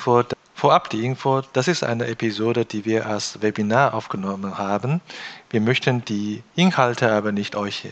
[0.00, 0.24] Info,
[0.54, 5.02] vorab die Info, das ist eine Episode, die wir als Webinar aufgenommen haben.
[5.50, 7.86] Wir möchten die Inhalte aber nicht euch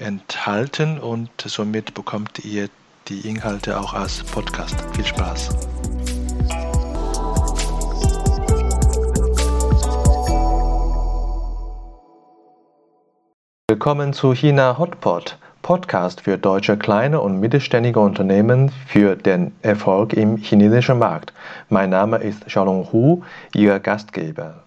[0.00, 2.70] enthalten und somit bekommt ihr
[3.06, 4.74] die Inhalte auch als Podcast.
[4.96, 5.50] Viel Spaß!
[13.68, 20.36] Willkommen zu China Hotpot, Podcast für deutsche kleine und mittelständige Unternehmen für den Erfolg im
[20.36, 21.32] chinesischen Markt.
[21.70, 23.22] Mein Name ist Xiaolong Hu,
[23.54, 24.62] Ihr Gastgeber.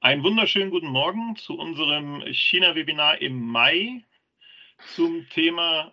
[0.00, 4.02] Einen wunderschönen guten Morgen zu unserem China-Webinar im Mai
[4.96, 5.92] zum Thema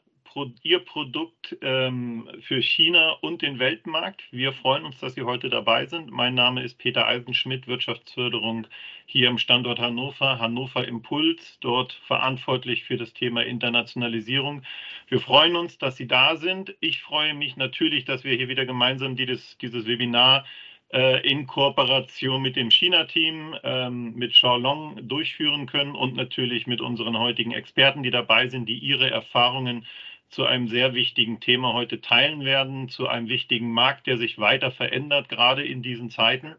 [0.62, 4.22] Ihr Produkt ähm, für China und den Weltmarkt.
[4.30, 6.12] Wir freuen uns, dass Sie heute dabei sind.
[6.12, 8.68] Mein Name ist Peter Eisenschmidt, Wirtschaftsförderung
[9.08, 14.62] hier im Standort Hannover, Hannover Impuls, dort verantwortlich für das Thema Internationalisierung.
[15.08, 16.76] Wir freuen uns, dass Sie da sind.
[16.82, 20.46] Ich freue mich natürlich, dass wir hier wieder gemeinsam dieses, dieses Webinar
[20.94, 27.18] äh, in Kooperation mit dem China-Team, ähm, mit Xiaolong durchführen können und natürlich mit unseren
[27.18, 29.86] heutigen Experten, die dabei sind, die ihre Erfahrungen
[30.30, 34.72] zu einem sehr wichtigen Thema heute teilen werden, zu einem wichtigen Markt, der sich weiter
[34.72, 36.56] verändert, gerade in diesen Zeiten.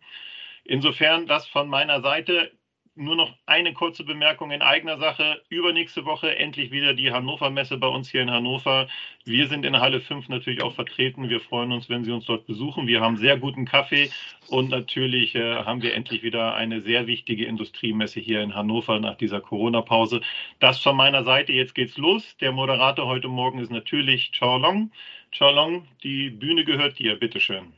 [0.65, 2.51] Insofern das von meiner Seite
[2.99, 5.43] nur noch eine kurze Bemerkung in eigener Sache.
[5.49, 8.89] Übernächste Woche endlich wieder die Hannover Messe bei uns hier in Hannover.
[9.25, 11.29] Wir sind in Halle 5 natürlich auch vertreten.
[11.29, 12.87] Wir freuen uns, wenn Sie uns dort besuchen.
[12.87, 14.11] Wir haben sehr guten Kaffee
[14.49, 19.17] und natürlich äh, haben wir endlich wieder eine sehr wichtige Industriemesse hier in Hannover nach
[19.17, 20.21] dieser Corona-Pause.
[20.59, 21.53] Das von meiner Seite.
[21.53, 22.37] Jetzt geht's los.
[22.41, 24.91] Der Moderator heute Morgen ist natürlich Chao Long.
[25.33, 27.17] Chao Long, die Bühne gehört dir.
[27.17, 27.73] Bitteschön.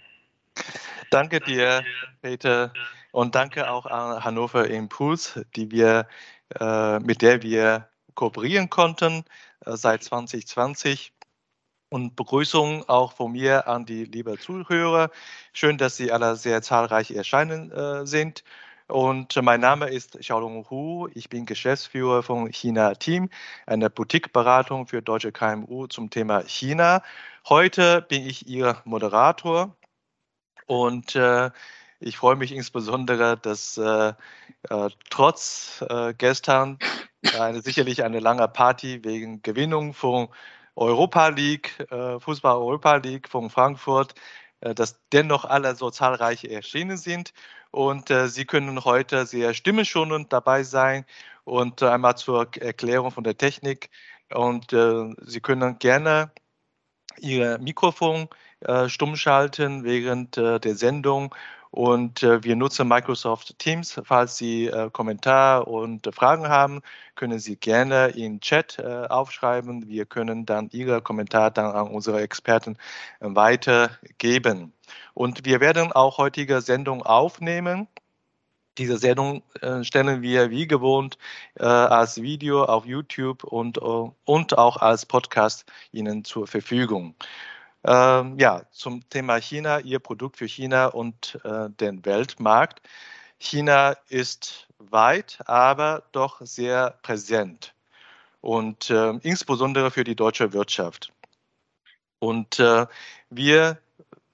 [1.11, 1.85] Danke dir,
[2.23, 2.73] Peter.
[3.13, 6.07] Und danke auch an Hannover Impuls, die wir,
[6.59, 9.25] äh, mit der wir kooperieren konnten
[9.67, 11.13] äh, seit 2020.
[11.93, 15.11] Und Begrüßung auch von mir an die lieben Zuhörer.
[15.53, 18.45] Schön, dass Sie alle sehr zahlreich erscheinen äh, sind.
[18.87, 21.09] Und mein Name ist Xiaolong Hu.
[21.15, 23.29] Ich bin Geschäftsführer von China Team,
[23.67, 27.03] einer Boutique-Beratung für deutsche KMU zum Thema China.
[27.49, 29.77] Heute bin ich Ihr Moderator
[30.67, 31.51] und äh,
[32.01, 34.15] ich freue mich insbesondere, dass äh,
[34.71, 36.79] äh, trotz äh, gestern
[37.39, 40.29] eine, sicherlich eine lange Party wegen Gewinnung von
[40.77, 44.15] Europa League, äh, Fußball Europa League von Frankfurt,
[44.61, 47.35] äh, dass dennoch alle so zahlreich erschienen sind.
[47.71, 51.05] Und äh, Sie können heute sehr stimmenschonend dabei sein
[51.45, 53.91] und einmal zur Erklärung von der Technik.
[54.33, 56.31] Und Sie können gerne
[57.19, 58.29] Ihr Mikrofon
[58.87, 61.35] stumm schalten während der Sendung
[61.71, 64.01] und äh, wir nutzen Microsoft Teams.
[64.05, 66.81] Falls Sie äh, Kommentar und äh, Fragen haben,
[67.15, 69.87] können Sie gerne in Chat äh, aufschreiben.
[69.87, 72.77] Wir können dann Ihre Kommentar dann an unsere Experten
[73.21, 74.73] äh, weitergeben.
[75.15, 77.87] Und wir werden auch heutige Sendung aufnehmen.
[78.77, 81.19] Diese Sendung äh, stellen wir wie gewohnt
[81.57, 87.15] als Video auf YouTube und, und auch als Podcast Ihnen zur Verfügung.
[87.85, 92.81] Ähm, ja, zum Thema China, Ihr Produkt für China und äh, den Weltmarkt.
[93.39, 97.75] China ist weit, aber doch sehr präsent
[98.41, 101.13] und äh, insbesondere für die deutsche Wirtschaft.
[102.19, 102.87] Und äh,
[103.31, 103.79] wir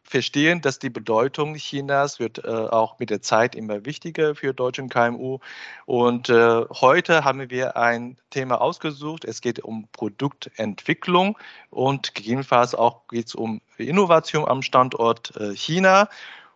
[0.07, 4.89] verstehen, dass die Bedeutung Chinas wird äh, auch mit der Zeit immer wichtiger für deutschen
[4.89, 5.39] KMU.
[5.85, 9.25] Und äh, heute haben wir ein Thema ausgesucht.
[9.25, 11.37] Es geht um Produktentwicklung
[11.71, 16.09] und gegebenenfalls auch geht es um Innovation am Standort äh, China.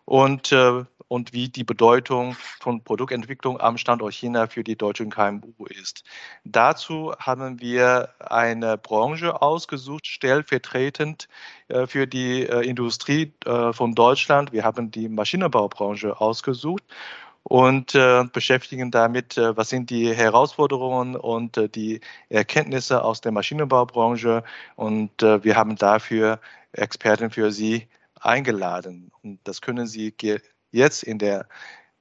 [0.05, 5.65] Und äh, und wie die Bedeutung von Produktentwicklung am Standort China für die deutschen KMU
[5.65, 6.05] ist.
[6.45, 11.27] Dazu haben wir eine Branche ausgesucht, stellvertretend
[11.67, 14.53] äh, für die äh, Industrie äh, von Deutschland.
[14.53, 16.83] Wir haben die Maschinenbaubranche ausgesucht
[17.43, 21.99] und äh, beschäftigen damit, äh, was sind die Herausforderungen und äh, die
[22.29, 24.45] Erkenntnisse aus der Maschinenbaubranche.
[24.77, 26.39] Und wir haben dafür
[26.71, 27.89] Experten für Sie
[28.21, 29.11] eingeladen.
[29.23, 30.11] Und das können Sie
[30.71, 31.47] jetzt in der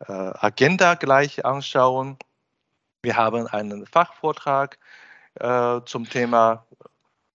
[0.01, 2.17] äh, Agenda gleich anschauen.
[3.03, 4.79] Wir haben einen Fachvortrag
[5.35, 6.67] äh, zum Thema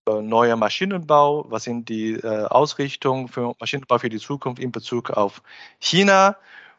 [0.07, 1.45] äh, neuer Maschinenbau.
[1.49, 5.41] Was sind die äh, Ausrichtungen für Maschinenbau für die Zukunft in Bezug auf
[5.79, 6.37] China?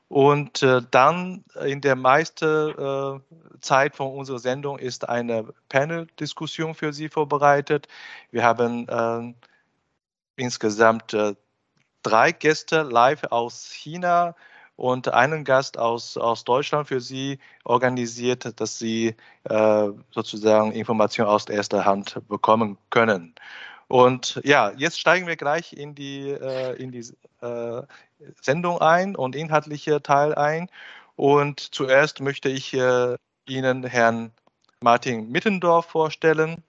[0.09, 3.21] Und äh, dann in der meisten äh,
[3.61, 7.89] Zeit von unserer Sendung ist eine Panel-Diskussion für Sie vorbereitet.
[8.31, 9.35] Wir haben
[10.37, 11.17] insgesamt
[12.07, 14.37] drei Gäste live aus China
[14.77, 21.47] und einen Gast aus, aus Deutschland für Sie organisiert, dass Sie äh, sozusagen Informationen aus
[21.49, 23.35] erster Hand bekommen können.
[23.89, 27.05] Und ja, jetzt steigen wir gleich in die, äh, in die
[27.41, 27.83] äh,
[28.41, 30.69] Sendung ein und inhaltliche Teil ein.
[31.17, 33.17] Und zuerst möchte ich äh,
[33.49, 34.31] Ihnen Herrn
[34.81, 36.63] Martin Mittendorf vorstellen.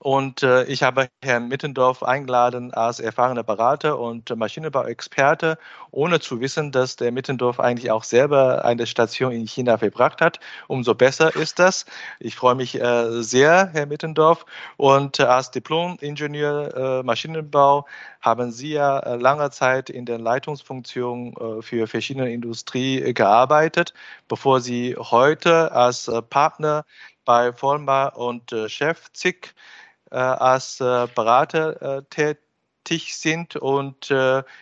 [0.00, 5.58] Und äh, ich habe Herrn Mittendorf eingeladen als erfahrener Berater und Maschinenbauexperte,
[5.90, 10.38] ohne zu wissen, dass der Mittendorf eigentlich auch selber eine Station in China verbracht hat.
[10.68, 11.84] Umso besser ist das.
[12.20, 14.46] Ich freue mich äh, sehr, Herr Mittendorf.
[14.76, 17.84] Und äh, als Diplom-Ingenieur äh, Maschinenbau
[18.20, 23.94] haben Sie ja äh, lange Zeit in der Leitungsfunktion äh, für verschiedene Industrie gearbeitet,
[24.28, 26.84] bevor Sie heute als Partner
[27.24, 29.78] bei Vollmar und Chef ZIC äh,
[30.14, 34.12] als äh, Berater äh, tätig sind und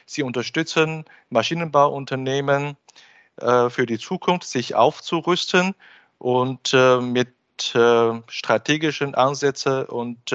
[0.06, 2.76] sie unterstützen Maschinenbauunternehmen
[3.38, 5.76] für die Zukunft, sich aufzurüsten
[6.18, 7.28] und mit
[8.26, 10.34] strategischen Ansätzen und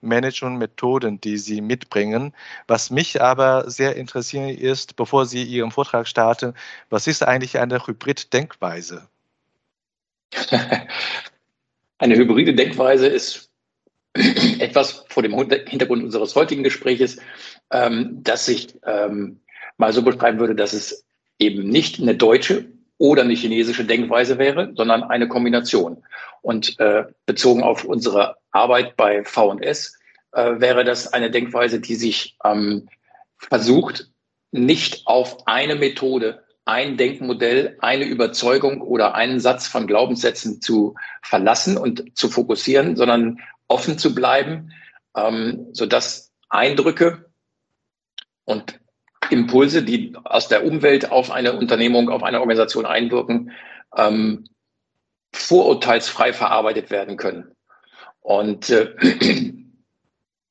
[0.00, 2.32] Managementmethoden, die Sie mitbringen.
[2.68, 6.54] Was mich aber sehr interessiert ist, bevor Sie Ihren Vortrag starten,
[6.88, 9.08] was ist eigentlich eine Hybrid-Denkweise?
[11.98, 13.50] Eine hybride Denkweise ist
[14.14, 17.18] etwas vor dem Hintergrund unseres heutigen Gespräches,
[17.70, 19.40] ähm, dass ich ähm,
[19.76, 21.04] mal so beschreiben würde, dass es
[21.38, 22.66] eben nicht eine deutsche
[22.98, 26.04] oder eine chinesische Denkweise wäre, sondern eine Kombination.
[26.42, 29.98] Und äh, bezogen auf unsere Arbeit bei VS
[30.32, 32.88] äh, wäre das eine Denkweise, die sich ähm,
[33.36, 34.10] versucht,
[34.52, 41.76] nicht auf eine Methode, ein Denkmodell, eine Überzeugung oder einen Satz von Glaubenssätzen zu verlassen
[41.76, 44.72] und zu fokussieren, sondern offen zu bleiben,
[45.16, 47.30] ähm, sodass Eindrücke
[48.44, 48.78] und
[49.30, 53.52] Impulse, die aus der Umwelt auf eine Unternehmung, auf eine Organisation einwirken,
[53.96, 54.44] ähm,
[55.32, 57.52] vorurteilsfrei verarbeitet werden können
[58.20, 58.94] und äh,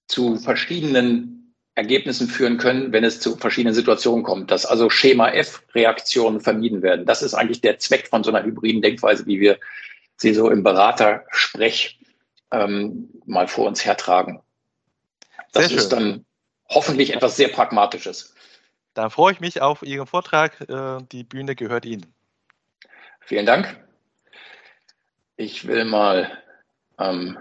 [0.07, 6.39] zu verschiedenen Ergebnissen führen können, wenn es zu verschiedenen Situationen kommt, dass also Schema F-Reaktionen
[6.39, 7.06] vermieden werden.
[7.06, 9.57] Das ist eigentlich der Zweck von so einer hybriden Denkweise, wie wir
[10.18, 12.00] sie so im Beratersprech
[12.53, 14.41] ähm, mal vor uns hertragen.
[15.51, 16.25] Das ist dann
[16.69, 18.33] hoffentlich etwas sehr Pragmatisches.
[18.94, 20.61] Dann freue ich mich auf Ihren Vortrag.
[20.69, 22.13] Äh, die Bühne gehört Ihnen.
[23.21, 23.83] Vielen Dank.
[25.35, 26.31] Ich will mal
[27.00, 27.39] ähm,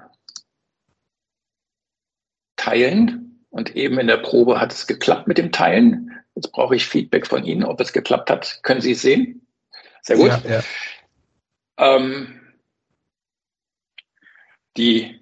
[2.56, 6.11] teilen und eben in der Probe hat es geklappt mit dem Teilen.
[6.35, 8.61] Jetzt brauche ich Feedback von Ihnen, ob es geklappt hat.
[8.62, 9.47] Können Sie es sehen?
[10.00, 10.31] Sehr gut.
[10.44, 10.62] Ja, ja.
[11.76, 12.42] Ähm,
[14.77, 15.21] die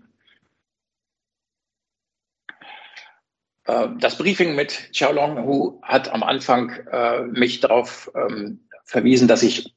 [3.64, 9.42] äh, das Briefing mit Xiaolong Hu hat am Anfang äh, mich darauf ähm, verwiesen, dass
[9.42, 9.74] ich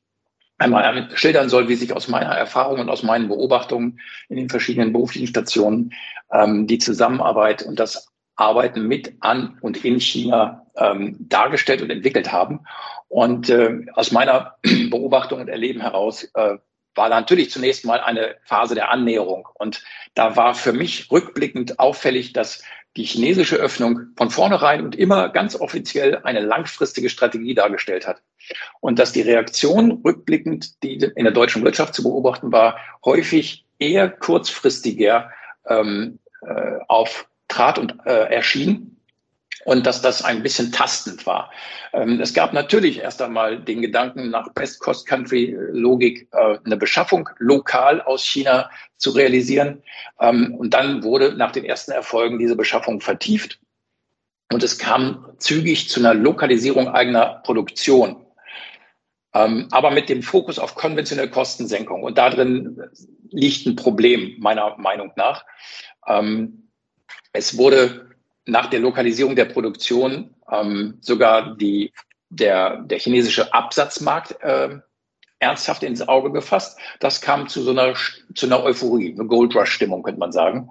[0.57, 3.99] einmal schildern soll, wie sich aus meiner Erfahrung und aus meinen Beobachtungen
[4.29, 5.93] in den verschiedenen beruflichen Stationen
[6.31, 12.31] ähm, die Zusammenarbeit und das Arbeiten mit an und in China ähm, dargestellt und entwickelt
[12.31, 12.61] haben.
[13.07, 14.55] Und äh, aus meiner
[14.89, 16.57] Beobachtung und Erleben heraus äh,
[16.95, 19.47] war natürlich zunächst mal eine Phase der Annäherung.
[19.53, 19.83] Und
[20.15, 22.63] da war für mich rückblickend auffällig, dass
[22.95, 28.21] die chinesische Öffnung von vornherein und immer ganz offiziell eine langfristige Strategie dargestellt hat.
[28.81, 34.09] Und dass die Reaktion rückblickend, die in der deutschen Wirtschaft zu beobachten war, häufig eher
[34.09, 35.31] kurzfristiger
[35.67, 38.99] ähm, äh, auftrat und äh, erschien
[39.65, 41.51] und dass das ein bisschen tastend war.
[41.93, 48.25] Ähm, es gab natürlich erst einmal den Gedanken, nach Best-Cost-Country-Logik äh, eine Beschaffung lokal aus
[48.25, 49.81] China zu realisieren.
[50.19, 53.59] Ähm, und dann wurde nach den ersten Erfolgen diese Beschaffung vertieft.
[54.51, 58.25] Und es kam zügig zu einer Lokalisierung eigener Produktion.
[59.33, 62.03] Ähm, aber mit dem Fokus auf konventionelle Kostensenkung.
[62.03, 62.81] Und darin
[63.29, 65.43] liegt ein Problem, meiner Meinung nach.
[67.31, 68.12] Es wurde
[68.45, 71.93] nach der Lokalisierung der Produktion ähm, sogar die,
[72.29, 74.79] der, der chinesische Absatzmarkt äh,
[75.39, 76.79] ernsthaft ins Auge gefasst.
[76.99, 77.93] Das kam zu so einer,
[78.35, 80.69] zu einer Euphorie, eine Gold Rush-Stimmung, könnte man sagen.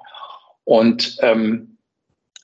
[0.64, 1.78] Und, ähm,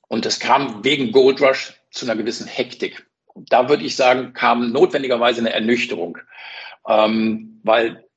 [0.09, 3.07] und es kam wegen Gold Rush zu einer gewissen Hektik.
[3.35, 6.19] Da würde ich sagen, kam notwendigerweise eine Ernüchterung,
[6.87, 8.08] ähm, weil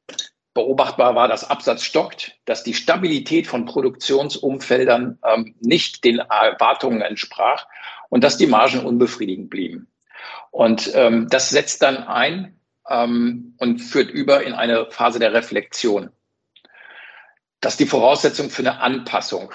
[0.54, 7.68] beobachtbar war, dass Absatz stockt, dass die Stabilität von Produktionsumfeldern ähm, nicht den Erwartungen entsprach
[8.10, 9.88] und dass die Margen unbefriedigend blieben.
[10.52, 16.10] Und ähm, das setzt dann ein ähm, und führt über in eine Phase der Reflexion.
[17.62, 19.54] Das ist die Voraussetzung für eine Anpassung.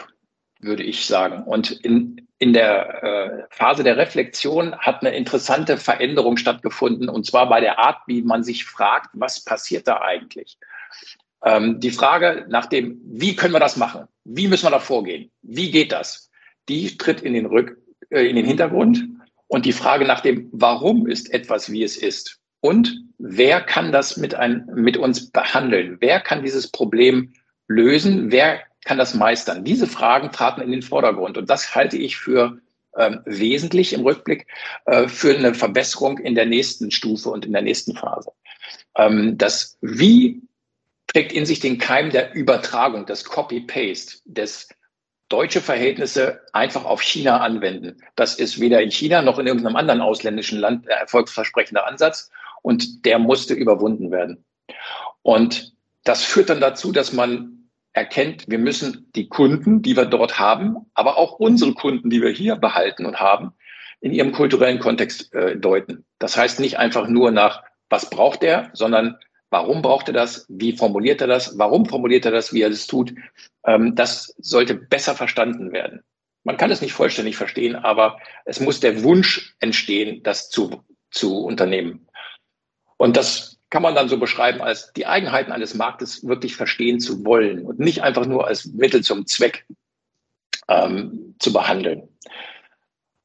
[0.60, 1.42] würde ich sagen.
[1.44, 7.48] Und in, in der äh, Phase der Reflexion hat eine interessante Veränderung stattgefunden, und zwar
[7.48, 10.58] bei der Art, wie man sich fragt, was passiert da eigentlich?
[11.44, 14.06] Ähm, die Frage nach dem, wie können wir das machen?
[14.24, 15.30] Wie müssen wir da vorgehen?
[15.42, 16.30] Wie geht das?
[16.68, 17.78] Die tritt in den, Rück,
[18.10, 19.04] äh, in den Hintergrund.
[19.48, 22.40] Und die Frage nach dem, warum ist etwas, wie es ist?
[22.60, 25.98] Und wer kann das mit, ein, mit uns behandeln?
[26.00, 27.32] Wer kann dieses Problem
[27.68, 28.32] lösen?
[28.32, 29.64] Wer kann das meistern?
[29.64, 31.38] Diese Fragen traten in den Vordergrund.
[31.38, 32.58] Und das halte ich für
[32.96, 34.46] ähm, wesentlich im Rückblick
[34.86, 38.32] äh, für eine Verbesserung in der nächsten Stufe und in der nächsten Phase.
[38.96, 40.42] Ähm, das Wie
[41.06, 44.68] trägt in sich den Keim der Übertragung, des Copy-Paste, des
[45.28, 47.96] deutsche Verhältnisse einfach auf China anwenden.
[48.14, 52.30] Das ist weder in China noch in irgendeinem anderen ausländischen Land der erfolgsversprechende Ansatz
[52.62, 54.44] und der musste überwunden werden.
[55.22, 60.38] Und das führt dann dazu, dass man erkennt, wir müssen die Kunden, die wir dort
[60.38, 63.52] haben, aber auch unsere Kunden, die wir hier behalten und haben,
[64.00, 66.04] in ihrem kulturellen Kontext äh, deuten.
[66.18, 69.16] Das heißt nicht einfach nur nach, was braucht er, sondern
[69.50, 72.86] warum braucht er das, wie formuliert er das, warum formuliert er das, wie er das
[72.86, 73.14] tut.
[73.64, 76.02] Ähm, das sollte besser verstanden werden.
[76.44, 81.44] Man kann es nicht vollständig verstehen, aber es muss der Wunsch entstehen, das zu, zu
[81.44, 82.06] unternehmen.
[82.96, 87.24] Und das kann man dann so beschreiben als die Eigenheiten eines Marktes wirklich verstehen zu
[87.24, 89.66] wollen und nicht einfach nur als Mittel zum Zweck
[90.68, 92.08] ähm, zu behandeln.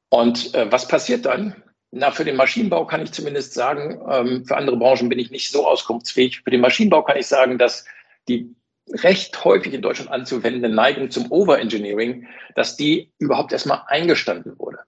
[0.08, 1.62] Und äh, was passiert dann?
[1.94, 5.50] Na, für den Maschinenbau kann ich zumindest sagen, ähm, für andere Branchen bin ich nicht
[5.50, 6.40] so auskunftsfähig.
[6.40, 7.84] Für den Maschinenbau kann ich sagen, dass
[8.28, 8.56] die
[8.90, 14.78] recht häufig in Deutschland anzuwendende Neigung zum Overengineering, dass die überhaupt erstmal eingestanden wurde.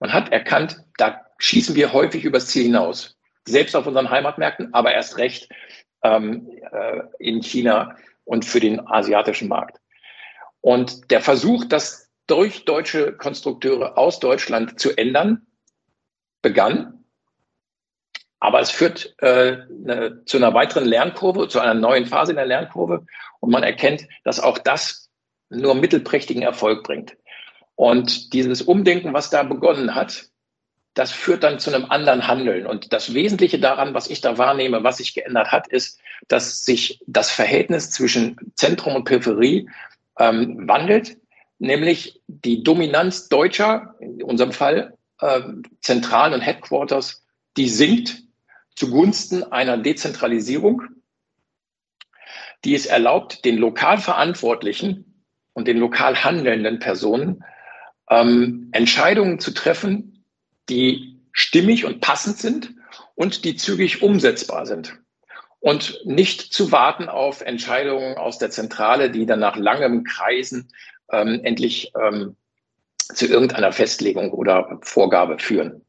[0.00, 3.16] Man hat erkannt, da schießen wir häufig übers Ziel hinaus
[3.46, 5.50] selbst auf unseren Heimatmärkten, aber erst recht
[6.02, 9.80] ähm, äh, in China und für den asiatischen Markt.
[10.62, 15.46] Und der Versuch, das durch deutsche Konstrukteure aus Deutschland zu ändern,
[16.44, 17.04] begann.
[18.38, 22.46] Aber es führt äh, ne, zu einer weiteren Lernkurve, zu einer neuen Phase in der
[22.46, 23.04] Lernkurve.
[23.40, 25.10] Und man erkennt, dass auch das
[25.48, 27.16] nur mittelprächtigen Erfolg bringt.
[27.74, 30.26] Und dieses Umdenken, was da begonnen hat,
[30.92, 32.66] das führt dann zu einem anderen Handeln.
[32.66, 35.98] Und das Wesentliche daran, was ich da wahrnehme, was sich geändert hat, ist,
[36.28, 39.68] dass sich das Verhältnis zwischen Zentrum und Peripherie
[40.18, 41.16] ähm, wandelt,
[41.58, 45.42] nämlich die Dominanz deutscher, in unserem Fall äh,
[45.80, 47.24] Zentralen und Headquarters,
[47.56, 48.22] die sinkt
[48.76, 50.82] zugunsten einer Dezentralisierung,
[52.64, 57.44] die es erlaubt, den lokal Verantwortlichen und den lokal handelnden Personen
[58.10, 60.24] ähm, Entscheidungen zu treffen,
[60.68, 62.74] die stimmig und passend sind
[63.14, 64.98] und die zügig umsetzbar sind.
[65.60, 70.70] Und nicht zu warten auf Entscheidungen aus der Zentrale, die dann nach langem Kreisen
[71.10, 72.36] ähm, endlich ähm,
[73.08, 75.82] zu irgendeiner Festlegung oder Vorgabe führen.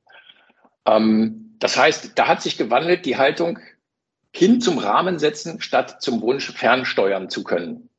[0.86, 3.60] Ähm, das heißt, da hat sich gewandelt die Haltung
[4.32, 7.90] hin zum Rahmen setzen, statt zum Wunsch fernsteuern zu können.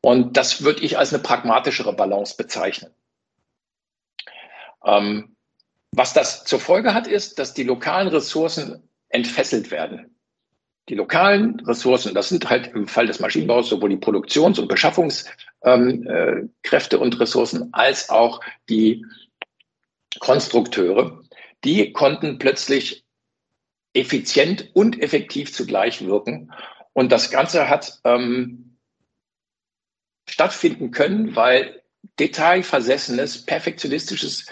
[0.00, 2.92] Und das würde ich als eine pragmatischere Balance bezeichnen.
[4.84, 5.34] Ähm,
[5.92, 10.14] was das zur Folge hat, ist, dass die lokalen Ressourcen entfesselt werden.
[10.88, 15.47] Die lokalen Ressourcen, das sind halt im Fall des Maschinenbaus sowohl die Produktions- und Beschaffungskräfte
[15.62, 19.04] ähm, äh, und Ressourcen als auch die
[20.20, 21.22] Konstrukteure.
[21.64, 23.04] Die konnten plötzlich
[23.94, 26.52] effizient und effektiv zugleich wirken.
[26.92, 28.76] Und das Ganze hat ähm,
[30.28, 31.82] stattfinden können, weil
[32.18, 34.46] detailversessenes, perfektionistisches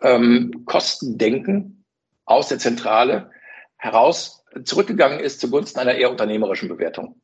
[0.00, 1.84] ähm, Kostendenken
[2.24, 3.30] aus der Zentrale
[3.76, 7.20] heraus zurückgegangen ist zugunsten einer eher unternehmerischen Bewertung.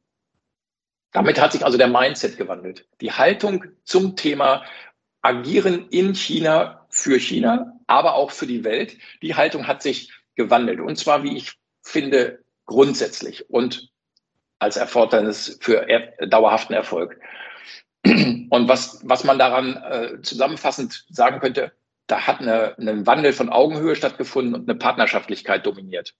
[1.14, 2.86] Damit hat sich also der Mindset gewandelt.
[3.00, 4.64] Die Haltung zum Thema
[5.22, 10.80] Agieren in China für China, aber auch für die Welt, die Haltung hat sich gewandelt.
[10.80, 11.52] Und zwar, wie ich
[11.82, 13.90] finde, grundsätzlich und
[14.58, 17.20] als Erfordernis für er dauerhaften Erfolg.
[18.04, 21.72] Und was, was man daran äh, zusammenfassend sagen könnte,
[22.08, 26.14] da hat eine, ein Wandel von Augenhöhe stattgefunden und eine Partnerschaftlichkeit dominiert.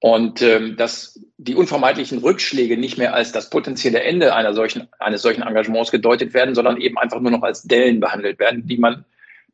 [0.00, 5.20] Und ähm, dass die unvermeidlichen Rückschläge nicht mehr als das potenzielle Ende einer solchen, eines
[5.20, 9.04] solchen Engagements gedeutet werden, sondern eben einfach nur noch als Dellen behandelt werden, die man,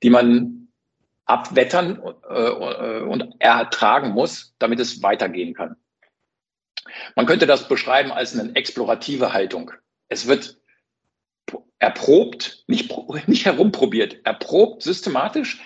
[0.03, 0.69] die man
[1.25, 5.77] abwettern äh, und ertragen muss, damit es weitergehen kann.
[7.17, 9.73] Man könnte das beschreiben als eine explorative Haltung.
[10.09, 10.59] Es wird
[11.79, 12.93] erprobt, nicht,
[13.27, 15.61] nicht herumprobiert, erprobt systematisch,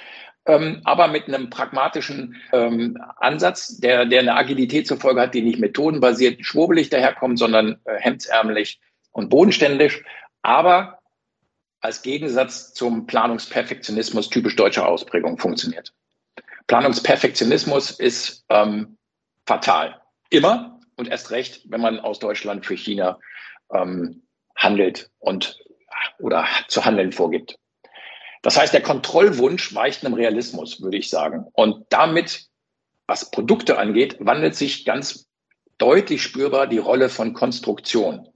[0.46, 5.42] ähm, aber mit einem pragmatischen ähm, Ansatz, der, der eine Agilität zur Folge hat, die
[5.42, 8.80] nicht methodenbasiert, schwurbelig daherkommt, sondern äh, hemdsärmelig
[9.12, 10.02] und bodenständig,
[10.42, 10.98] aber
[11.80, 15.92] als Gegensatz zum Planungsperfektionismus typisch deutscher Ausprägung funktioniert.
[16.66, 18.98] Planungsperfektionismus ist ähm,
[19.46, 20.00] fatal.
[20.28, 23.18] Immer und erst recht, wenn man aus Deutschland für China
[23.72, 24.22] ähm,
[24.54, 25.58] handelt und
[26.18, 27.58] oder zu handeln vorgibt.
[28.42, 31.46] Das heißt, der Kontrollwunsch weicht einem Realismus, würde ich sagen.
[31.52, 32.46] Und damit,
[33.06, 35.28] was Produkte angeht, wandelt sich ganz
[35.78, 38.28] deutlich spürbar die Rolle von Konstruktion.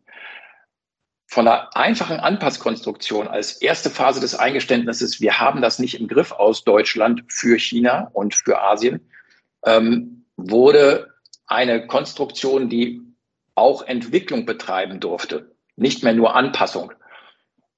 [1.26, 6.32] Von einer einfachen Anpasskonstruktion als erste Phase des Eingeständnisses, wir haben das nicht im Griff
[6.32, 9.10] aus Deutschland für China und für Asien,
[9.64, 11.14] ähm, wurde
[11.46, 13.00] eine Konstruktion, die
[13.54, 16.92] auch Entwicklung betreiben durfte, nicht mehr nur Anpassung.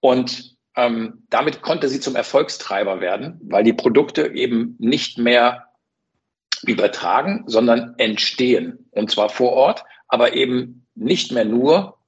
[0.01, 5.67] Und ähm, damit konnte sie zum Erfolgstreiber werden, weil die Produkte eben nicht mehr
[6.63, 8.89] übertragen, sondern entstehen.
[8.91, 11.99] Und zwar vor Ort, aber eben nicht mehr nur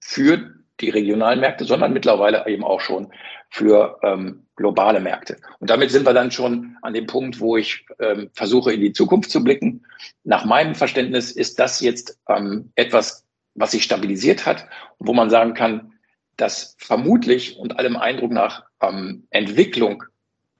[0.00, 3.12] für die regionalen Märkte, sondern mittlerweile eben auch schon
[3.48, 5.38] für ähm, globale Märkte.
[5.58, 8.92] Und damit sind wir dann schon an dem Punkt, wo ich ähm, versuche, in die
[8.92, 9.86] Zukunft zu blicken.
[10.24, 14.66] Nach meinem Verständnis ist das jetzt ähm, etwas, was sich stabilisiert hat,
[14.98, 15.92] wo man sagen kann,
[16.36, 20.04] dass vermutlich und allem Eindruck nach ähm, Entwicklung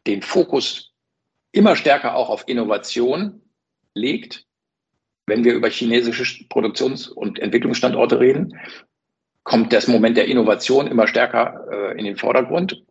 [0.06, 0.92] den Fokus
[1.52, 3.42] immer stärker auch auf Innovation
[3.94, 4.44] legt,
[5.26, 8.58] wenn wir über chinesische Produktions- und Entwicklungsstandorte reden,
[9.42, 12.84] kommt das Moment der Innovation immer stärker äh, in den Vordergrund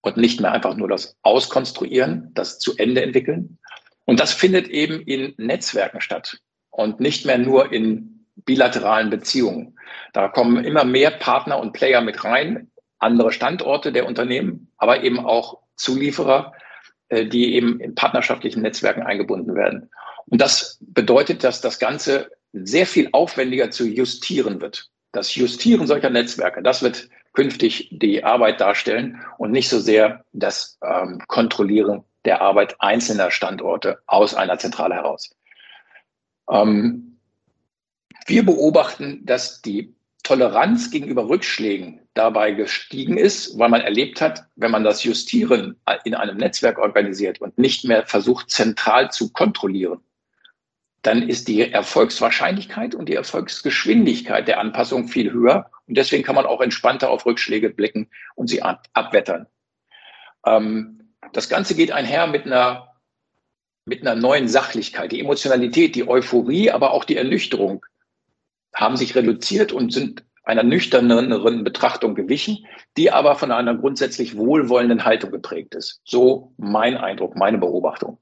[0.00, 3.58] und nicht mehr einfach nur das Auskonstruieren, das zu Ende entwickeln.
[4.04, 6.38] Und das findet eben in Netzwerken statt
[6.70, 9.78] und nicht mehr nur in bilateralen Beziehungen.
[10.12, 15.18] Da kommen immer mehr Partner und Player mit rein, andere Standorte der Unternehmen, aber eben
[15.20, 16.52] auch Zulieferer,
[17.08, 19.90] äh, die eben in partnerschaftlichen Netzwerken eingebunden werden.
[20.26, 24.90] Und das bedeutet, dass das Ganze sehr viel aufwendiger zu justieren wird.
[25.12, 30.78] Das Justieren solcher Netzwerke, das wird künftig die Arbeit darstellen und nicht so sehr das
[30.84, 35.34] ähm, Kontrollieren der Arbeit einzelner Standorte aus einer Zentrale heraus.
[36.50, 37.09] Ähm,
[38.26, 44.70] wir beobachten, dass die Toleranz gegenüber Rückschlägen dabei gestiegen ist, weil man erlebt hat, wenn
[44.70, 50.00] man das Justieren in einem Netzwerk organisiert und nicht mehr versucht, zentral zu kontrollieren,
[51.02, 55.70] dann ist die Erfolgswahrscheinlichkeit und die Erfolgsgeschwindigkeit der Anpassung viel höher.
[55.86, 59.46] Und deswegen kann man auch entspannter auf Rückschläge blicken und sie ab abwettern.
[60.44, 62.94] Ähm, das Ganze geht einher mit einer,
[63.86, 65.12] mit einer neuen Sachlichkeit.
[65.12, 67.86] Die Emotionalität, die Euphorie, aber auch die Ernüchterung
[68.74, 75.04] haben sich reduziert und sind einer nüchterneren Betrachtung gewichen, die aber von einer grundsätzlich wohlwollenden
[75.04, 76.00] Haltung geprägt ist.
[76.04, 78.18] So mein Eindruck, meine Beobachtung.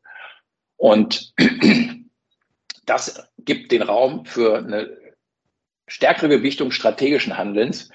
[0.77, 1.33] Und
[2.87, 4.97] das gibt den Raum für eine
[5.87, 7.91] stärkere Gewichtung strategischen Handelns.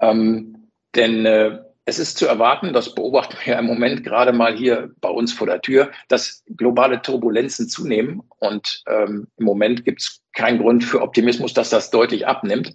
[0.00, 4.90] Ähm, denn äh, es ist zu erwarten, das beobachten wir im Moment gerade mal hier
[5.00, 8.22] bei uns vor der Tür, dass globale Turbulenzen zunehmen.
[8.40, 12.74] Und ähm, im Moment gibt es keinen Grund für Optimismus, dass das deutlich abnimmt.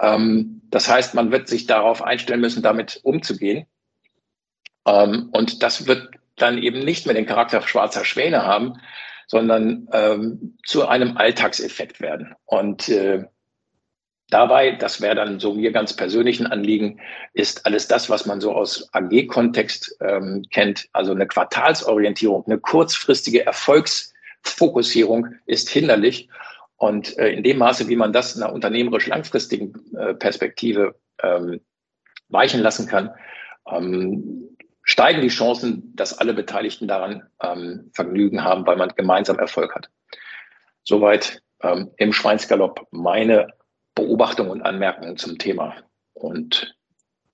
[0.00, 3.66] Ähm, das heißt, man wird sich darauf einstellen müssen, damit umzugehen.
[4.86, 8.74] Ähm, und das wird dann eben nicht mehr den Charakter schwarzer Schwäne haben,
[9.28, 12.34] sondern ähm, zu einem Alltagseffekt werden.
[12.44, 13.24] Und äh,
[14.30, 17.00] Dabei, das wäre dann so mir ganz persönlichen Anliegen,
[17.32, 23.46] ist alles das, was man so aus AG-Kontext ähm, kennt, also eine Quartalsorientierung, eine kurzfristige
[23.46, 26.28] Erfolgsfokussierung ist hinderlich.
[26.76, 31.60] Und äh, in dem Maße, wie man das in einer unternehmerisch langfristigen äh, Perspektive ähm,
[32.28, 33.10] weichen lassen kann,
[33.70, 39.74] ähm, steigen die Chancen, dass alle Beteiligten daran ähm, Vergnügen haben, weil man gemeinsam Erfolg
[39.74, 39.88] hat.
[40.84, 43.48] Soweit ähm, im Schweinsgalopp meine
[43.98, 45.74] Beobachtungen und Anmerkungen zum Thema.
[46.14, 46.76] Und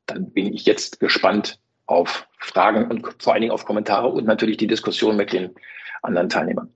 [0.06, 4.56] dann bin ich jetzt gespannt auf Fragen und vor allen Dingen auf Kommentare und natürlich
[4.56, 5.54] die Diskussion mit den
[6.02, 6.72] anderen Teilnehmern.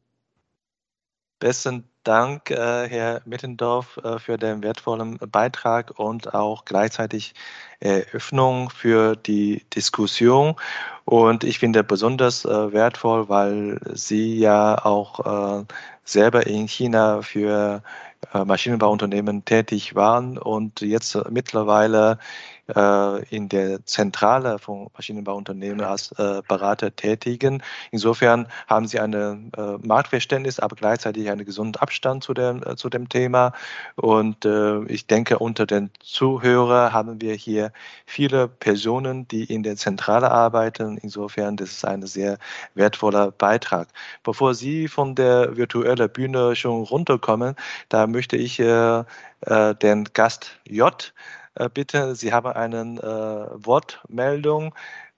[1.38, 7.32] Besten Dank, äh, Herr Mittendorf, äh, für den wertvollen Beitrag und auch gleichzeitig
[7.80, 10.56] Eröffnung für die Diskussion.
[11.04, 15.64] Und ich finde besonders äh, wertvoll, weil Sie ja auch
[16.04, 17.82] selber in China für
[18.32, 22.16] Maschinenbauunternehmen tätig waren und jetzt mittlerweile äh,
[23.30, 27.62] in der Zentrale von Maschinenbauunternehmen als äh, Berater tätigen.
[27.92, 29.50] Insofern haben sie ein äh,
[29.82, 33.52] Marktverständnis, aber gleichzeitig einen gesunden Abstand zu dem, zu dem Thema.
[33.96, 34.46] Und
[34.88, 37.72] ich denke, unter den Zuhörern haben wir hier
[38.06, 40.98] viele Personen, die in der Zentrale arbeiten.
[40.98, 42.38] Insofern, das ist ein sehr
[42.74, 43.88] wertvoller Beitrag.
[44.22, 47.56] Bevor Sie von der virtuellen Bühne schon runterkommen,
[47.88, 51.12] da möchte ich den Gast J
[51.72, 52.14] bitte.
[52.14, 54.74] Sie haben eine Wortmeldung.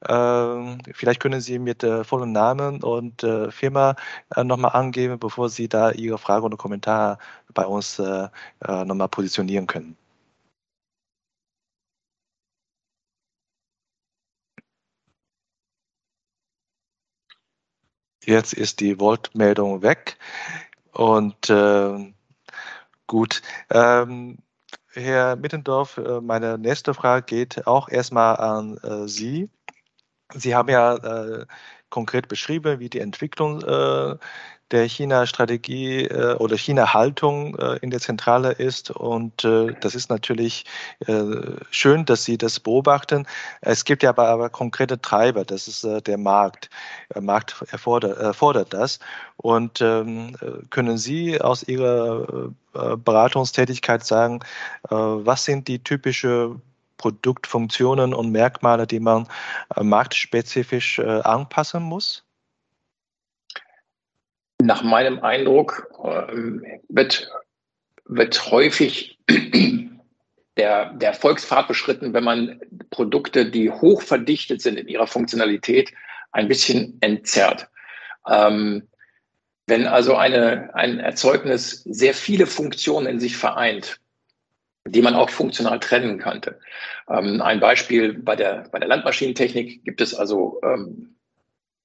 [0.09, 3.96] Ähm, vielleicht können Sie mit äh, vollen Namen und äh, Firma
[4.35, 7.18] äh, nochmal angeben, bevor Sie da Ihre Frage oder Kommentar
[7.53, 8.29] bei uns äh,
[8.66, 9.96] äh, nochmal positionieren können.
[18.24, 20.16] Jetzt ist die Wortmeldung weg
[20.92, 22.12] und äh,
[23.07, 23.42] gut.
[23.70, 24.38] Ähm,
[24.92, 29.50] Herr Mittendorf, äh, meine nächste Frage geht auch erstmal an äh, Sie.
[30.35, 31.46] Sie haben ja äh,
[31.90, 34.16] konkret beschrieben, wie die Entwicklung äh,
[34.70, 38.90] der China-Strategie äh, oder China-Haltung äh, in der Zentrale ist.
[38.90, 40.64] Und äh, das ist natürlich
[41.07, 41.24] äh,
[41.70, 43.26] schön, dass Sie das beobachten.
[43.61, 46.70] Es gibt ja aber, aber konkrete Treiber, das ist äh, der Markt.
[47.14, 49.00] Der Markt erfordert, erfordert das.
[49.37, 50.37] Und ähm,
[50.70, 54.40] können Sie aus Ihrer äh, Beratungstätigkeit sagen,
[54.88, 56.62] was sind die typischen
[57.01, 59.27] Produktfunktionen und Merkmale, die man
[59.75, 62.25] äh, marktspezifisch äh, anpassen muss?
[64.63, 67.31] Nach meinem Eindruck ähm, wird,
[68.05, 69.19] wird häufig
[70.59, 72.61] der, der Erfolgspfad beschritten, wenn man
[72.91, 75.95] Produkte, die hoch verdichtet sind in ihrer Funktionalität,
[76.33, 77.71] ein bisschen entzerrt.
[78.29, 78.87] Ähm,
[79.67, 84.01] wenn also eine, ein Erzeugnis sehr viele Funktionen in sich vereint,
[84.87, 86.59] die man auch funktional trennen könnte.
[87.09, 91.16] Ähm, ein Beispiel bei der, bei der Landmaschinentechnik gibt es also ähm,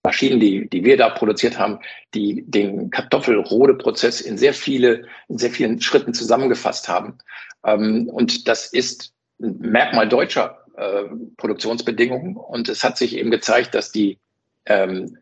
[0.04, 1.80] Maschinen, die, die wir da produziert haben,
[2.14, 7.18] die den Kartoffelrodeprozess in sehr viele, in sehr vielen Schritten zusammengefasst haben.
[7.66, 11.04] Ähm, und das ist ein Merkmal deutscher äh,
[11.38, 12.38] Produktionsbedingungen.
[12.38, 14.20] Und es hat sich eben gezeigt, dass die
[14.68, 15.18] ähm,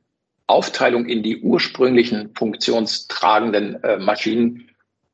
[0.46, 4.70] Aufteilung in die ursprünglichen funktionstragenden äh, Maschinen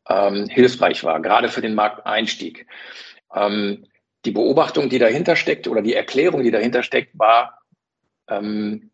[0.09, 2.67] ähm, hilfreich war, gerade für den Markteinstieg.
[3.33, 3.85] Ähm,
[4.25, 7.61] die Beobachtung, die dahinter steckt oder die Erklärung, die dahinter steckt, war
[8.27, 8.91] ähm,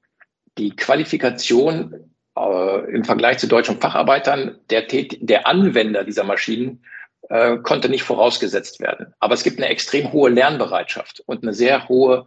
[0.57, 6.83] die Qualifikation äh, im Vergleich zu deutschen Facharbeitern der, der Anwender dieser Maschinen
[7.29, 9.13] äh, konnte nicht vorausgesetzt werden.
[9.19, 12.25] Aber es gibt eine extrem hohe Lernbereitschaft und eine sehr hohe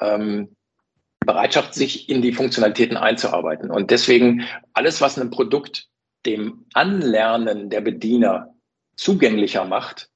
[0.00, 0.54] ähm,
[1.20, 3.70] Bereitschaft, sich in die Funktionalitäten einzuarbeiten.
[3.70, 4.44] Und deswegen
[4.74, 5.88] alles, was ein Produkt
[6.26, 8.54] dem Anlernen der Bediener
[8.96, 10.10] zugänglicher macht,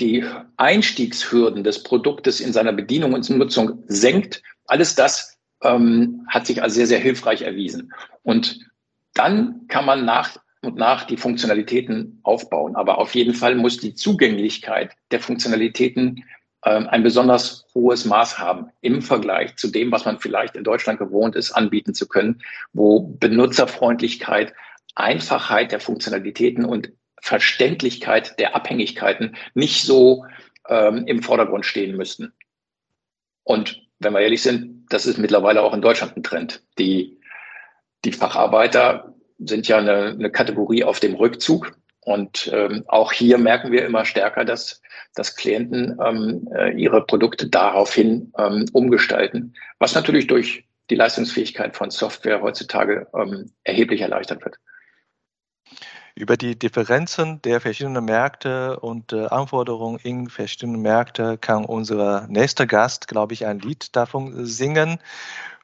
[0.00, 0.24] die
[0.56, 4.42] Einstiegshürden des Produktes in seiner Bedienung und Nutzung senkt.
[4.66, 7.92] Alles das ähm, hat sich als sehr, sehr hilfreich erwiesen.
[8.22, 8.60] Und
[9.14, 12.76] dann kann man nach und nach die Funktionalitäten aufbauen.
[12.76, 16.24] Aber auf jeden Fall muss die Zugänglichkeit der Funktionalitäten
[16.64, 20.98] ähm, ein besonders hohes Maß haben im Vergleich zu dem, was man vielleicht in Deutschland
[20.98, 24.54] gewohnt ist, anbieten zu können, wo Benutzerfreundlichkeit
[24.94, 30.26] Einfachheit der Funktionalitäten und Verständlichkeit der Abhängigkeiten nicht so
[30.68, 32.32] ähm, im Vordergrund stehen müssten.
[33.44, 36.62] Und wenn wir ehrlich sind, das ist mittlerweile auch in Deutschland ein Trend.
[36.78, 37.20] Die,
[38.04, 41.76] die Facharbeiter sind ja eine, eine Kategorie auf dem Rückzug.
[42.04, 44.82] Und ähm, auch hier merken wir immer stärker, dass,
[45.14, 51.90] dass Klienten ähm, äh, ihre Produkte daraufhin ähm, umgestalten, was natürlich durch die Leistungsfähigkeit von
[51.90, 54.56] Software heutzutage ähm, erheblich erleichtert wird.
[56.14, 62.66] Über die Differenzen der verschiedenen Märkte und äh, Anforderungen in verschiedenen Märkten kann unser nächster
[62.66, 64.98] Gast, glaube ich, ein Lied davon singen.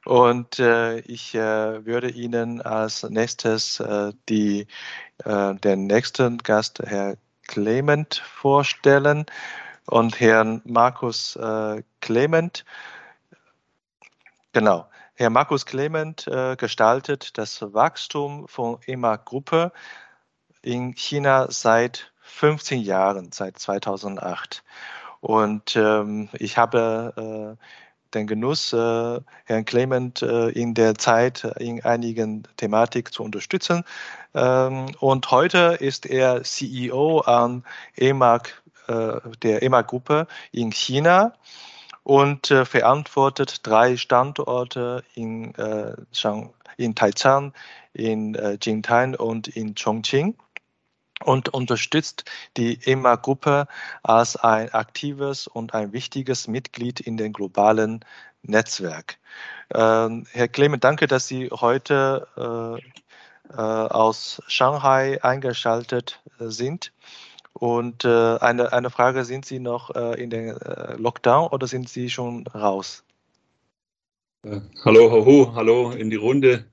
[0.05, 4.65] Und äh, ich äh, würde Ihnen als nächstes äh, die,
[5.25, 7.15] äh, den nächsten Gast, Herr
[7.47, 9.25] Clement, vorstellen
[9.85, 12.65] und Herrn Markus äh, Clement.
[14.53, 14.87] Genau.
[15.19, 19.73] Herr Markus Clement äh, gestaltet das Wachstum von EMA-Gruppe
[20.61, 24.63] in China seit 15 Jahren, seit 2008.
[25.19, 32.43] Und ähm, ich habe äh, den Genuss, äh, Herrn Clement in der Zeit in einigen
[32.55, 33.83] Thematik zu unterstützen.
[34.33, 37.65] Ähm, und heute ist er CEO an
[37.97, 41.33] EMAG, der EMAG-Gruppe in China
[42.09, 45.95] und äh, verantwortet drei Standorte in, äh,
[46.75, 47.53] in Taicang,
[47.93, 50.35] in äh, Jingtan und in Chongqing
[51.23, 52.25] und unterstützt
[52.57, 53.67] die EMA-Gruppe
[54.01, 58.03] als ein aktives und ein wichtiges Mitglied in dem globalen
[58.41, 59.19] Netzwerk.
[59.71, 62.27] Ähm, Herr Clement, danke, dass Sie heute
[63.51, 66.91] äh, äh, aus Shanghai eingeschaltet äh, sind.
[67.59, 71.89] Und äh, eine, eine Frage, sind Sie noch äh, in den äh, Lockdown oder sind
[71.89, 73.03] Sie schon raus?
[74.85, 76.63] Hallo, Hohu, hallo in die Runde.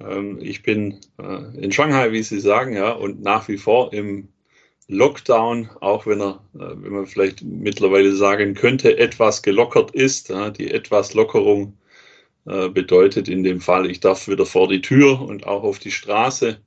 [0.00, 4.28] Ähm, ich bin äh, in Shanghai, wie Sie sagen, ja, und nach wie vor im
[4.88, 10.28] Lockdown, auch wenn er, äh, wenn man vielleicht mittlerweile sagen könnte, etwas gelockert ist.
[10.58, 11.78] Die etwas Lockerung
[12.44, 15.90] äh, bedeutet in dem Fall, ich darf wieder vor die Tür und auch auf die
[15.90, 16.60] Straße.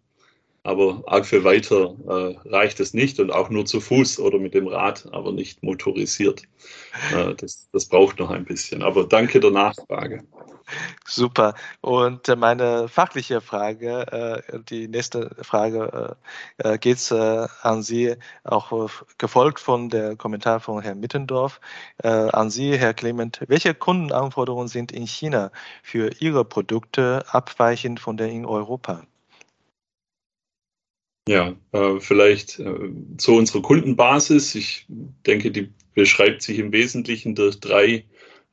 [0.65, 4.55] Aber arg für weiter äh, reicht es nicht und auch nur zu Fuß oder mit
[4.55, 6.41] dem Rad, aber nicht motorisiert.
[7.13, 8.81] Äh, das, das braucht noch ein bisschen.
[8.81, 10.23] Aber danke der Nachfrage.
[11.07, 11.53] Super.
[11.81, 16.17] Und äh, meine fachliche Frage, äh, die nächste Frage
[16.57, 21.59] äh, äh geht äh, an Sie, auch gefolgt von der Kommentar von Herrn Mittendorf.
[22.01, 25.51] An Sie, Herr Clement, welche Kundenanforderungen sind in China
[25.83, 29.03] für Ihre Produkte abweichend von der in Europa?
[31.27, 31.55] Ja,
[31.99, 32.61] vielleicht
[33.17, 34.53] zu unserer Kundenbasis.
[34.53, 34.85] Ich
[35.25, 38.05] denke, die beschreibt sich im Wesentlichen durch drei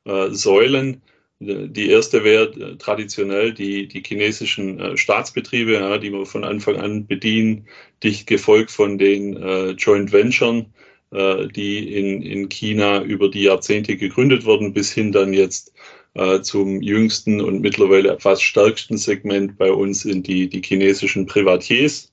[0.05, 1.03] Säulen.
[1.45, 7.05] Die erste wäre äh, traditionell die, die chinesischen äh, Staatsbetriebe, die wir von Anfang an
[7.05, 7.67] bedienen,
[8.01, 10.73] dicht gefolgt von den äh, Joint Venturen,
[11.11, 15.73] äh, die in, in China über die Jahrzehnte gegründet wurden, bis hin dann jetzt
[16.13, 22.12] äh, zum jüngsten und mittlerweile fast stärksten Segment bei uns in die, die chinesischen Privatiers.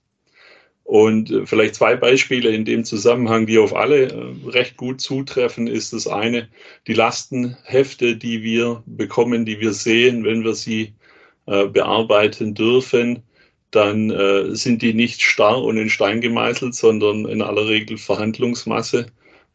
[0.91, 5.69] Und äh, vielleicht zwei Beispiele in dem Zusammenhang, die auf alle äh, recht gut zutreffen,
[5.69, 6.49] ist das eine,
[6.89, 10.95] die Lastenhefte, die wir bekommen, die wir sehen, wenn wir sie
[11.47, 13.23] äh, bearbeiten dürfen,
[13.71, 14.11] dann
[14.57, 19.07] sind die nicht starr und in Stein gemeißelt, sondern in aller Regel Verhandlungsmasse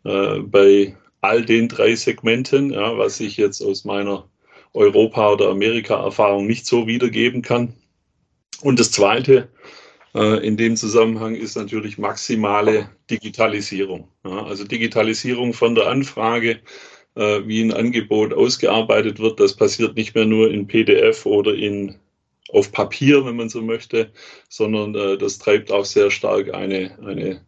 [0.03, 4.29] bei all den drei Segmenten, ja, was ich jetzt aus meiner
[4.73, 7.73] Europa- oder Amerika-Erfahrung nicht so wiedergeben kann.
[8.61, 9.75] Und das Zweite, äh,
[10.15, 14.07] in dem Zusammenhang ist natürlich maximale Digitalisierung.
[14.23, 16.61] also Digitalisierung von der Anfrage,
[17.15, 21.95] äh, wie ein Angebot ausgearbeitet wird, das passiert nicht mehr nur in PDF oder in
[22.49, 24.11] auf Papier, wenn man so möchte,
[24.49, 27.41] sondern äh, das treibt auch sehr stark eine, eine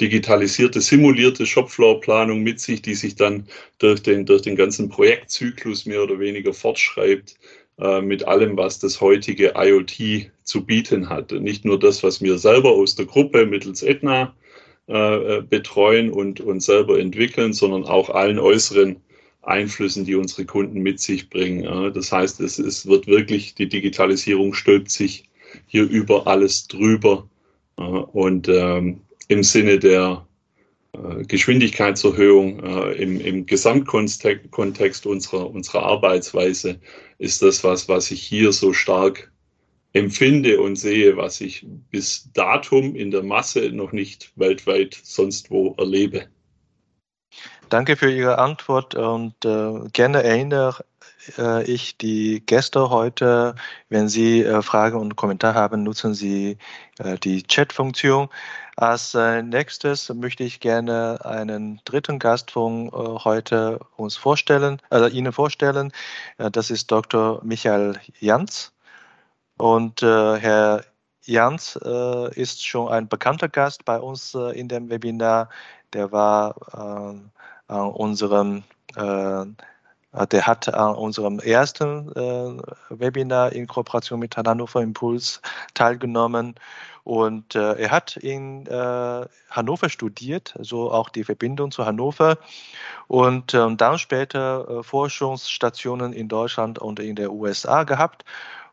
[0.00, 6.02] digitalisierte, simulierte Shopfloor-Planung mit sich, die sich dann durch den, durch den ganzen Projektzyklus mehr
[6.02, 7.36] oder weniger fortschreibt
[7.78, 11.32] äh, mit allem, was das heutige IoT zu bieten hat.
[11.32, 14.34] Nicht nur das, was wir selber aus der Gruppe mittels Etna
[14.86, 18.96] äh, äh, betreuen und, und selber entwickeln, sondern auch allen äußeren
[19.40, 21.92] Einflüssen, die unsere Kunden mit sich bringen.
[21.94, 25.24] Das heißt, es, es wird wirklich, die Digitalisierung stülpt sich
[25.66, 27.28] hier über alles drüber.
[27.74, 30.24] Und ähm, im Sinne der
[30.92, 36.78] äh, Geschwindigkeitserhöhung äh, im, im Gesamtkontext unserer, unserer Arbeitsweise
[37.18, 39.31] ist das was, was ich hier so stark
[39.92, 45.74] empfinde und sehe, was ich bis datum in der Masse noch nicht weltweit sonst wo
[45.78, 46.26] erlebe.
[47.68, 50.84] Danke für Ihre Antwort und äh, gerne erinnere
[51.38, 53.54] äh, ich die Gäste heute,
[53.88, 56.58] wenn Sie äh, Fragen und Kommentare haben, nutzen Sie
[56.98, 58.28] äh, die Chat-Funktion.
[58.76, 65.08] Als äh, nächstes möchte ich gerne einen dritten Gast von äh, heute uns vorstellen, also
[65.08, 65.92] Ihnen vorstellen.
[66.36, 67.40] das ist Dr.
[67.44, 68.72] Michael Jans.
[69.62, 70.84] Und Herr
[71.22, 75.50] Jans ist schon ein bekannter Gast bei uns in dem Webinar.
[75.92, 77.30] Der war
[77.68, 78.64] an unserem
[78.96, 85.40] äh, der hat an unserem ersten äh, Webinar in Kooperation mit Hannover Impuls
[85.72, 86.54] teilgenommen.
[87.04, 92.36] Und äh, er hat in äh, Hannover studiert, so auch die Verbindung zu Hannover.
[93.08, 98.24] Und ähm, dann später äh, Forschungsstationen in Deutschland und in der USA gehabt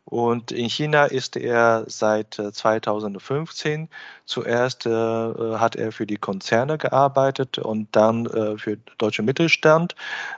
[0.09, 3.83] und in China ist er seit 2015.
[3.83, 3.87] Äh,
[4.29, 9.95] Zuerst äh, äh, hat er für die Konzerne gearbeitet und dann äh, für deutsche Mittelstand.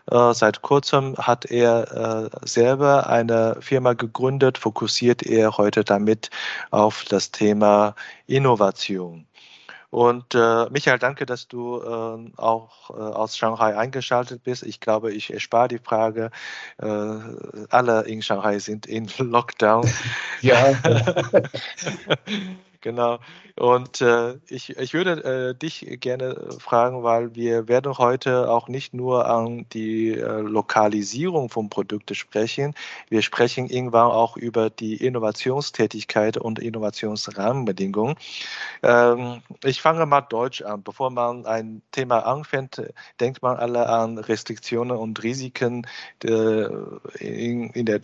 [0.09, 6.29] Äh, seit kurzem hat er äh, selber eine Firma gegründet, fokussiert er heute damit
[6.69, 7.93] auf das Thema
[8.27, 9.27] Innovation.
[9.91, 14.63] Und äh, Michael, danke, dass du äh, auch äh, aus Shanghai eingeschaltet bist.
[14.63, 16.31] Ich glaube, ich erspare die Frage.
[16.77, 16.87] Äh,
[17.69, 19.87] alle in Shanghai sind in Lockdown.
[20.41, 20.73] Ja.
[22.81, 23.19] Genau.
[23.57, 28.95] Und äh, ich, ich würde äh, dich gerne fragen, weil wir werden heute auch nicht
[28.95, 32.73] nur an die äh, Lokalisierung von Produkten sprechen,
[33.09, 38.15] wir sprechen irgendwann auch über die Innovationstätigkeit und Innovationsrahmenbedingungen.
[38.81, 40.81] Ähm, ich fange mal Deutsch an.
[40.81, 42.81] Bevor man ein Thema anfängt,
[43.19, 45.85] denkt man alle an Restriktionen und Risiken
[46.23, 46.65] äh,
[47.19, 48.01] in, in der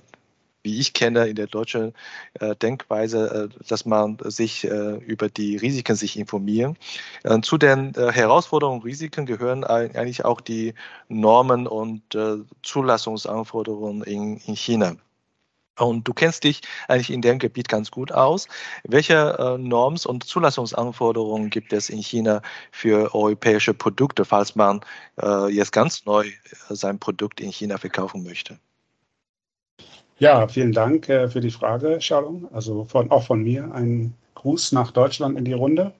[0.67, 1.93] wie ich kenne, in der deutschen
[2.39, 6.77] äh, Denkweise, äh, dass man sich äh, über die Risiken sich informieren.
[7.23, 10.73] Äh, zu den äh, Herausforderungen und Risiken gehören eigentlich auch die
[11.07, 12.17] Normen und
[12.63, 14.97] Zulassungsanforderungen in, in China.
[15.77, 18.47] Und du kennst dich eigentlich in dem Gebiet ganz gut aus.
[18.83, 24.81] Welche äh, Norms und Zulassungsanforderungen gibt es in China für europäische Produkte, falls man
[25.21, 26.29] äh, jetzt ganz neu
[26.69, 28.59] sein Produkt in China verkaufen möchte?
[30.19, 32.47] Ja, vielen Dank äh, für die Frage, Shalom.
[32.51, 35.93] Also von, auch von mir ein Gruß nach Deutschland in die Runde.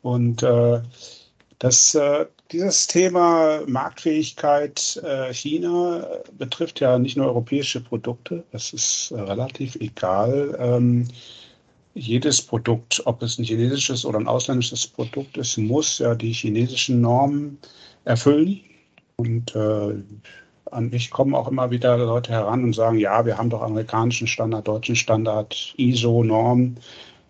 [0.00, 0.80] Und äh,
[1.58, 6.06] das äh, dieses Thema Marktfähigkeit äh, China
[6.38, 10.56] betrifft ja nicht nur europäische Produkte, das ist äh, relativ egal.
[10.58, 11.08] Ähm,
[11.94, 17.02] jedes Produkt, ob es ein chinesisches oder ein ausländisches Produkt ist, muss ja die chinesischen
[17.02, 17.58] Normen
[18.04, 18.60] erfüllen.
[19.16, 19.94] Und äh,
[20.72, 24.26] an mich kommen auch immer wieder Leute heran und sagen, ja, wir haben doch amerikanischen
[24.26, 26.76] Standard, deutschen Standard, ISO-Norm.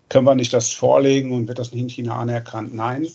[0.09, 2.73] Können wir nicht das vorlegen und wird das nicht in China anerkannt?
[2.73, 3.07] Nein.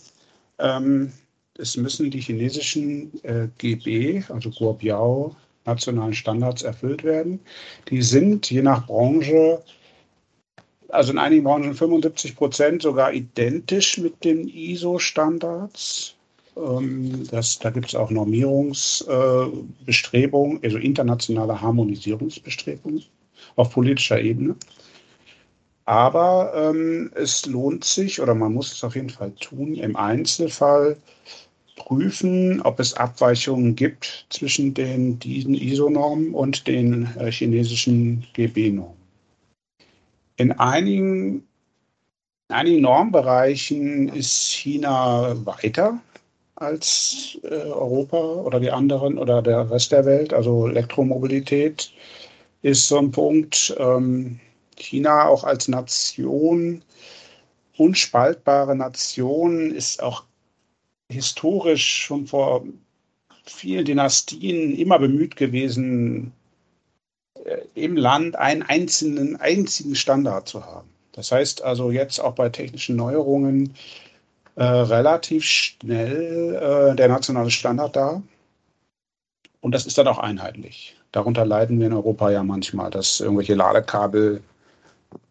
[0.59, 1.13] Ähm,
[1.57, 7.41] es müssen die chinesischen äh, GB, also Guobiao, nationalen Standards erfüllt werden.
[7.89, 9.63] Die sind je nach Branche,
[10.89, 16.18] also in einigen Branchen 75 Prozent sogar identisch mit den ISO-Standards.
[16.59, 23.05] Ähm, das, da gibt es auch Normierungsbestrebungen, äh, also internationale Harmonisierungsbestrebungen
[23.57, 24.57] auf politischer Ebene.
[25.85, 30.97] Aber ähm, es lohnt sich oder man muss es auf jeden Fall tun, im Einzelfall
[31.77, 38.99] prüfen, ob es Abweichungen gibt zwischen den, diesen ISO-Normen und den äh, chinesischen GB-Normen.
[40.37, 41.47] In einigen,
[42.49, 46.01] in einigen Normbereichen ist China weiter
[46.61, 50.33] als äh, Europa oder die anderen oder der Rest der Welt.
[50.33, 51.93] Also Elektromobilität
[52.63, 53.75] ist so ein Punkt.
[53.79, 54.41] Ähm,
[54.77, 56.83] China auch als Nation,
[57.77, 60.25] unspaltbare Nation, ist auch
[61.11, 62.65] historisch schon vor
[63.45, 66.33] vielen Dynastien immer bemüht gewesen,
[67.45, 70.89] äh, im Land einen einzelnen, einzigen Standard zu haben.
[71.13, 73.75] Das heißt also jetzt auch bei technischen Neuerungen
[74.59, 78.23] äh, relativ schnell äh, der nationale Standard da.
[79.61, 80.97] Und das ist dann auch einheitlich.
[81.13, 84.43] Darunter leiden wir in Europa ja manchmal, dass irgendwelche Ladekabel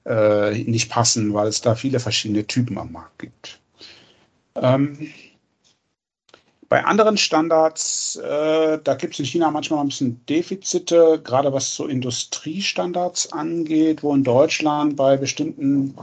[0.06, 3.60] äh, nicht passen, weil es da viele verschiedene Typen am Markt gibt.
[4.56, 5.12] Ähm,
[6.70, 11.76] bei anderen Standards, äh, da gibt es in China manchmal ein bisschen Defizite, gerade was
[11.76, 15.98] so Industriestandards angeht, wo in Deutschland bei bestimmten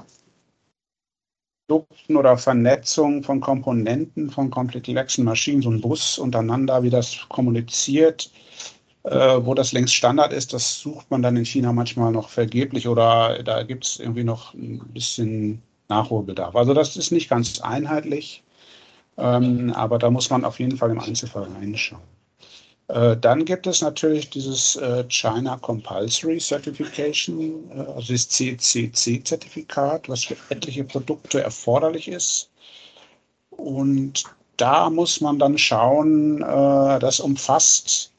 [1.66, 8.30] Produkten oder Vernetzung von Komponenten von komplexen Maschinen, so ein Bus untereinander, wie das kommuniziert,
[9.04, 12.88] äh, wo das längst Standard ist, das sucht man dann in China manchmal noch vergeblich
[12.88, 16.56] oder da gibt es irgendwie noch ein bisschen Nachholbedarf.
[16.56, 18.42] Also das ist nicht ganz einheitlich.
[19.16, 22.02] Ähm, aber da muss man auf jeden Fall im Einzelfall reinschauen.
[22.88, 30.24] Äh, dann gibt es natürlich dieses äh, China Compulsory Certification, äh, also das CCC-Zertifikat, was
[30.24, 32.50] für etliche Produkte erforderlich ist.
[33.50, 34.24] Und
[34.56, 38.12] da muss man dann schauen, das umfasst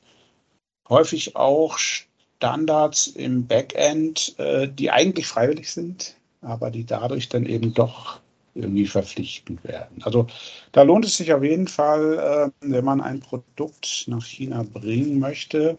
[0.89, 8.19] häufig auch Standards im Backend, die eigentlich freiwillig sind, aber die dadurch dann eben doch
[8.55, 10.01] irgendwie verpflichtend werden.
[10.03, 10.27] Also
[10.71, 15.19] da lohnt es sich auf jeden Fall, äh, wenn man ein Produkt nach China bringen
[15.19, 15.77] möchte,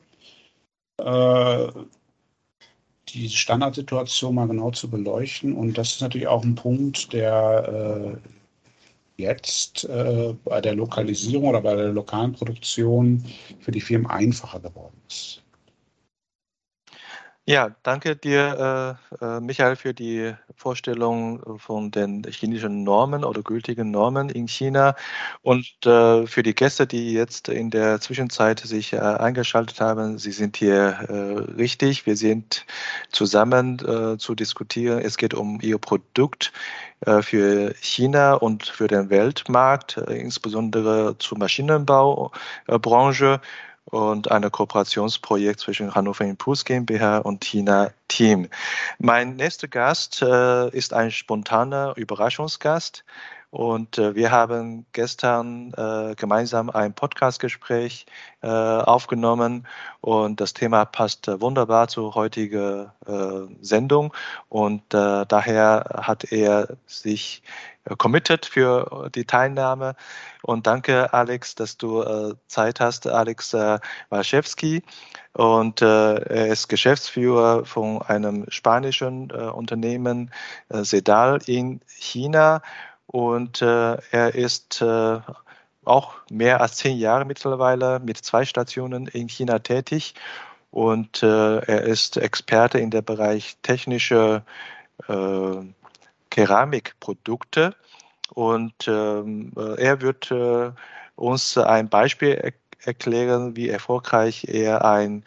[0.98, 1.68] äh,
[3.08, 5.54] die Standardsituation mal genau zu beleuchten.
[5.54, 8.18] Und das ist natürlich auch ein Punkt, der
[9.16, 13.24] äh, jetzt äh, bei der Lokalisierung oder bei der lokalen Produktion
[13.60, 15.42] für die Firmen einfacher geworden ist.
[17.48, 23.92] Ja, danke dir, äh, äh, Michael, für die Vorstellung von den chinesischen Normen oder gültigen
[23.92, 24.96] Normen in China
[25.42, 30.18] und äh, für die Gäste, die jetzt in der Zwischenzeit sich äh, eingeschaltet haben.
[30.18, 32.04] Sie sind hier äh, richtig.
[32.04, 32.66] Wir sind
[33.12, 34.98] zusammen äh, zu diskutieren.
[34.98, 36.52] Es geht um Ihr Produkt
[37.20, 43.42] für China und für den Weltmarkt, insbesondere zur Maschinenbaubranche
[43.87, 48.49] und ein Kooperationsprojekt zwischen Hannover Impuls GmbH und China Team.
[48.99, 53.05] Mein nächster Gast äh, ist ein spontaner Überraschungsgast.
[53.50, 58.06] Und äh, wir haben gestern äh, gemeinsam ein Podcastgespräch
[58.42, 59.66] äh, aufgenommen.
[60.00, 63.12] Und das Thema passt äh, wunderbar zur heutigen äh,
[63.61, 64.12] Sendung.
[64.48, 67.42] Und äh, daher hat er sich
[67.99, 69.94] committed für die Teilnahme.
[70.42, 73.78] Und danke Alex, dass du Zeit hast, Alex äh,
[74.11, 74.82] Walszewski.
[75.34, 80.32] Und er ist Geschäftsführer von einem spanischen Unternehmen
[80.70, 82.62] Sedal in China
[83.07, 85.20] und äh, er ist äh,
[85.84, 90.14] auch mehr als zehn Jahre mittlerweile mit zwei Stationen in China tätig.
[90.70, 94.42] und äh, er ist Experte in der Bereich technische
[95.09, 95.57] äh,
[96.30, 97.74] Keramikprodukte
[98.34, 100.72] und ähm, äh, er wird äh,
[101.16, 102.52] uns ein Beispiel
[102.87, 105.24] erklären wie erfolgreich er ein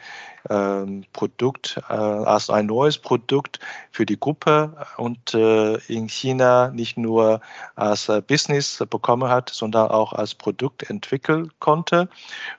[0.49, 3.59] ähm, Produkt, äh, als ein neues Produkt
[3.91, 7.41] für die Gruppe und äh, in China nicht nur
[7.75, 12.09] als äh, Business bekommen hat, sondern auch als Produkt entwickeln konnte.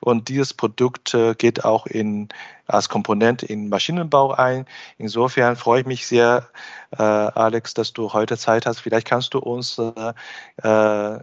[0.01, 2.29] Und dieses Produkt äh, geht auch in,
[2.67, 4.67] als Komponente in Maschinenbau ein.
[4.99, 6.47] Insofern freue ich mich sehr,
[6.93, 8.81] äh, Alex, dass du heute Zeit hast.
[8.81, 11.19] Vielleicht kannst du uns äh,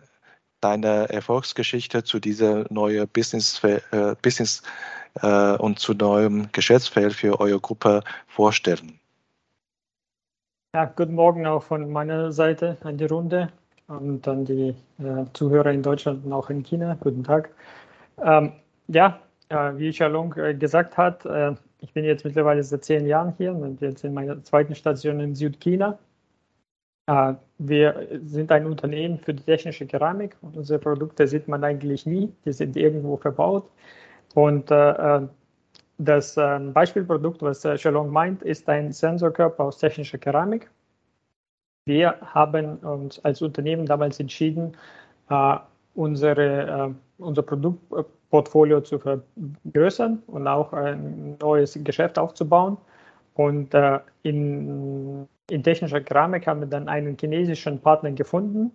[0.61, 3.79] deine Erfolgsgeschichte zu dieser neuen Business, äh,
[4.21, 4.63] Business
[5.21, 8.99] äh, und zu neuem Geschäftsfeld für eure Gruppe vorstellen.
[10.75, 13.51] Ja, guten Morgen auch von meiner Seite an die Runde
[13.87, 16.97] und an die äh, Zuhörer in Deutschland und auch in China.
[16.99, 17.49] Guten Tag.
[18.23, 18.51] Ähm,
[18.87, 23.33] ja, äh, wie Xiaolong äh, gesagt hat, äh, ich bin jetzt mittlerweile seit zehn Jahren
[23.37, 25.97] hier und jetzt in meiner zweiten Station in Südchina.
[27.07, 32.05] Äh, wir sind ein Unternehmen für die technische Keramik und unsere Produkte sieht man eigentlich
[32.05, 32.31] nie.
[32.45, 33.69] Die sind irgendwo verbaut.
[34.35, 35.27] Und äh, äh
[35.99, 40.69] das Beispielprodukt, was Shalom meint, ist ein Sensorkörper aus technischer Keramik.
[41.85, 44.77] Wir haben uns als Unternehmen damals entschieden,
[45.95, 52.77] unsere, unser Produktportfolio zu vergrößern und auch ein neues Geschäft aufzubauen.
[53.38, 53.73] Und
[54.23, 58.71] in in technischer Keramik haben wir dann einen chinesischen Partner gefunden.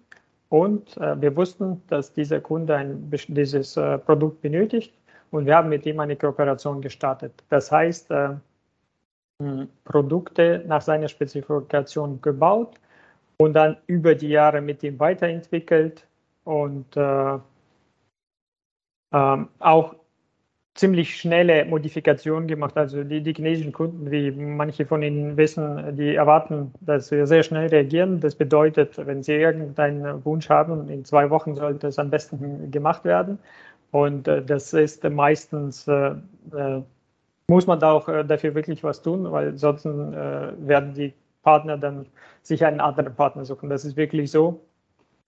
[0.49, 4.93] Und äh, wir wussten, dass dieser Kunde ein, dieses äh, Produkt benötigt.
[5.31, 7.33] Und wir haben mit ihm eine Kooperation gestartet.
[7.49, 8.35] Das heißt, äh,
[9.85, 12.79] Produkte nach seiner Spezifikation gebaut
[13.39, 16.07] und dann über die Jahre mit ihm weiterentwickelt.
[16.45, 17.39] Und äh,
[19.13, 19.95] ähm, auch
[20.75, 22.77] ziemlich schnelle Modifikationen gemacht.
[22.77, 27.43] Also die, die chinesischen Kunden, wie manche von Ihnen wissen, die erwarten, dass wir sehr
[27.43, 28.21] schnell reagieren.
[28.21, 33.05] Das bedeutet, wenn Sie irgendeinen Wunsch haben, in zwei Wochen sollte es am besten gemacht
[33.05, 33.39] werden.
[33.91, 36.15] Und äh, das ist meistens, äh,
[36.55, 36.83] äh,
[37.49, 41.13] muss man da auch äh, dafür wirklich was tun, weil sonst äh, werden die
[41.43, 42.07] Partner dann
[42.43, 43.69] sich einen anderen Partner suchen.
[43.69, 44.61] Das ist wirklich so.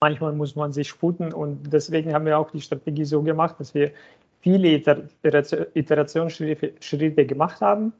[0.01, 3.73] Manchmal muss man sich sputen und deswegen haben wir auch die Strategie so gemacht, dass
[3.73, 3.91] wir
[4.45, 4.79] viele
[5.73, 7.93] Iterationsschritte gemacht haben,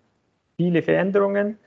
[0.58, 1.58] viele Veränderungen,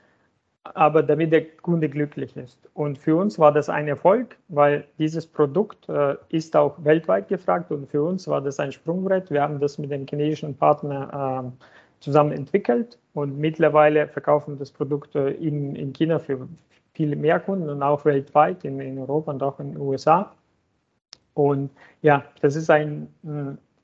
[0.63, 2.57] aber damit der Kunde glücklich ist.
[2.75, 7.73] Und für uns war das ein Erfolg, weil dieses Produkt äh, ist auch weltweit gefragt
[7.73, 9.29] und für uns war das ein Sprungbrett.
[9.29, 11.65] Wir haben das mit dem chinesischen Partner äh,
[11.99, 16.47] zusammen entwickelt und mittlerweile verkaufen das Produkt äh, in, in China für
[16.93, 20.31] viele mehr Kunden und auch weltweit, in, in Europa und auch in den USA.
[21.33, 21.69] Und
[22.01, 23.09] ja, das ist ein,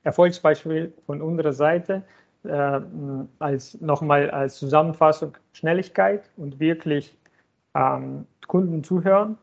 [0.06, 2.04] Erfolgsbeispiel von unserer Seite
[2.44, 2.80] äh,
[3.40, 7.18] als nochmal als Zusammenfassung Schnelligkeit und wirklich
[7.76, 9.38] ähm, Kunden zuhören.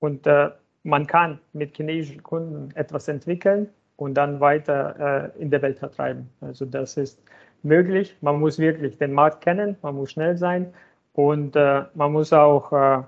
[0.00, 0.50] Und äh,
[0.82, 6.28] man kann mit chinesischen Kunden etwas entwickeln und dann weiter äh, in der Welt vertreiben.
[6.40, 7.22] Also das ist
[7.62, 8.16] möglich.
[8.20, 10.74] Man muss wirklich den Markt kennen, man muss schnell sein
[11.12, 13.02] und äh, man muss auch äh,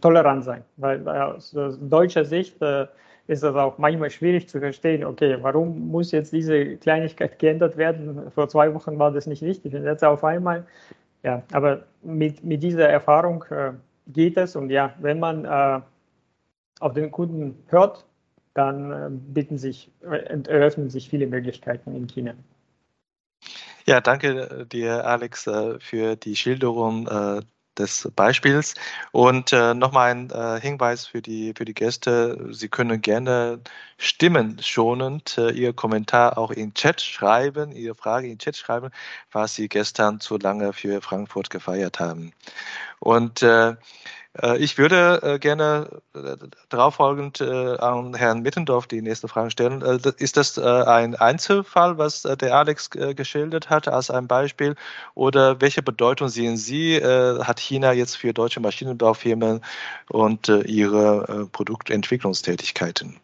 [0.00, 2.86] tolerant sein, weil aus deutscher Sicht äh,
[3.26, 8.30] ist das auch manchmal schwierig zu verstehen, okay, warum muss jetzt diese Kleinigkeit geändert werden?
[8.32, 10.66] Vor zwei Wochen war das nicht wichtig und jetzt auf einmal,
[11.22, 13.72] ja, aber mit, mit dieser Erfahrung äh,
[14.08, 15.80] geht es und ja, wenn man äh,
[16.80, 18.04] auf den Kunden hört,
[18.52, 22.34] dann äh, bieten sich, eröffnen sich viele Möglichkeiten in China.
[23.86, 27.40] Ja, danke dir, Alex, äh, für die Schilderung äh,
[27.78, 28.74] des Beispiels.
[29.12, 32.48] Und äh, nochmal ein äh, Hinweis für die, für die Gäste.
[32.50, 33.60] Sie können gerne
[33.98, 38.90] stimmenschonend äh, Ihr Kommentar auch in Chat schreiben, Ihre Frage in Chat schreiben,
[39.32, 42.32] was Sie gestern zu lange für Frankfurt gefeiert haben.
[43.00, 43.74] Und äh,
[44.58, 46.36] ich würde äh, gerne äh,
[46.68, 49.80] darauf folgend an Herrn Mittendorf die nächste Frage stellen.
[50.18, 54.74] Ist das ein Einzelfall, was der Alex geschildert hat als ein Beispiel?
[55.14, 59.60] Oder welche Bedeutung sehen Sie, hat China jetzt für deutsche Maschinenbaufirmen
[60.08, 63.20] und ihre Produktentwicklungstätigkeiten?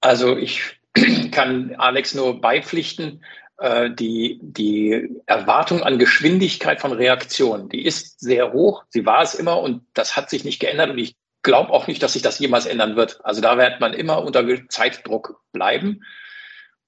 [0.00, 0.78] Also ich
[1.32, 3.22] kann Alex nur beipflichten.
[3.58, 8.84] Äh, die, die Erwartung an Geschwindigkeit von Reaktion, die ist sehr hoch.
[8.88, 12.00] Sie war es immer und das hat sich nicht geändert und ich glaube auch nicht,
[12.02, 13.24] dass sich das jemals ändern wird.
[13.24, 16.04] Also da wird man immer unter Zeitdruck bleiben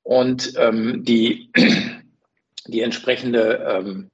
[0.04, 1.50] und ähm, die,
[2.66, 4.10] die entsprechende ähm,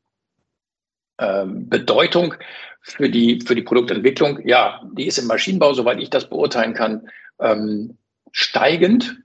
[1.19, 2.35] ähm, Bedeutung
[2.81, 7.11] für die, für die Produktentwicklung, ja, die ist im Maschinenbau, soweit ich das beurteilen kann,
[7.39, 7.99] ähm,
[8.33, 9.19] steigend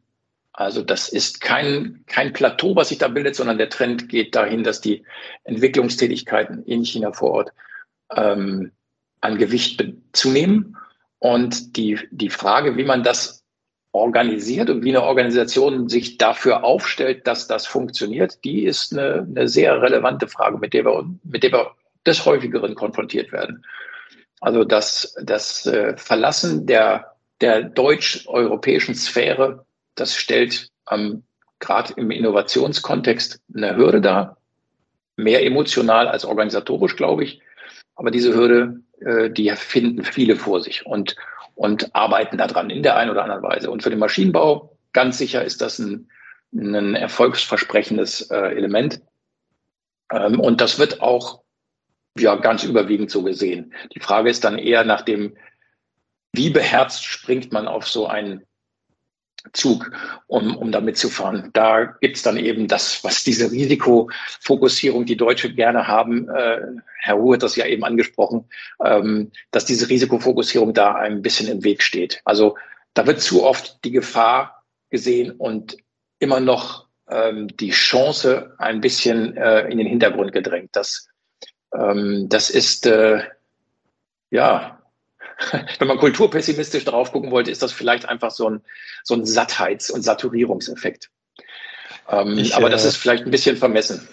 [0.54, 4.64] Also das ist kein, kein Plateau, was sich da bildet, sondern der Trend geht dahin,
[4.64, 5.06] dass die
[5.44, 7.54] Entwicklungstätigkeiten in China vor Ort
[8.16, 8.72] ähm,
[9.22, 10.78] an Gewicht zunehmen.
[11.20, 13.44] Und die, die Frage, wie man das
[13.94, 19.48] organisiert und wie eine Organisation sich dafür aufstellt, dass das funktioniert, die ist eine, eine
[19.48, 21.72] sehr relevante Frage, mit der wir, mit der wir
[22.06, 23.64] des häufigeren konfrontiert werden.
[24.40, 29.66] Also das, das äh, Verlassen der, der deutsch-europäischen Sphäre,
[29.96, 31.24] das stellt ähm,
[31.60, 34.38] gerade im Innovationskontext eine Hürde dar.
[35.16, 37.42] Mehr emotional als organisatorisch, glaube ich.
[37.96, 41.16] Aber diese Hürde, äh, die finden viele vor sich und,
[41.56, 43.70] und arbeiten daran in der einen oder anderen Weise.
[43.70, 46.10] Und für den Maschinenbau, ganz sicher ist das ein,
[46.54, 49.02] ein erfolgsversprechendes äh, Element.
[50.12, 51.44] Ähm, und das wird auch
[52.18, 53.74] ja ganz überwiegend so gesehen.
[53.94, 55.38] Die Frage ist dann eher nach dem,
[56.34, 58.46] wie beherzt springt man auf so einen
[59.54, 59.92] Zug,
[60.28, 61.50] um, um damit zu fahren.
[61.54, 66.62] Da gibt's dann eben das, was diese Risikofokussierung, die Deutsche gerne haben, äh,
[67.00, 68.46] Herr Ruhe hat das ja eben angesprochen,
[68.84, 72.22] ähm, dass diese Risikofokussierung da ein bisschen im Weg steht.
[72.26, 72.58] Also
[72.94, 75.78] da wird zu oft die Gefahr gesehen und
[76.20, 80.70] immer noch ähm, die Chance ein bisschen äh, in den Hintergrund gedrängt.
[80.74, 81.08] Das
[81.74, 83.24] ähm, das ist, äh,
[84.30, 84.81] ja,
[85.80, 88.62] wenn man kulturpessimistisch drauf gucken wollte, ist das vielleicht einfach so ein,
[89.04, 91.10] so ein Sattheits- und Saturierungseffekt.
[92.10, 94.08] Ähm, ich, aber das äh, ist vielleicht ein bisschen vermessen.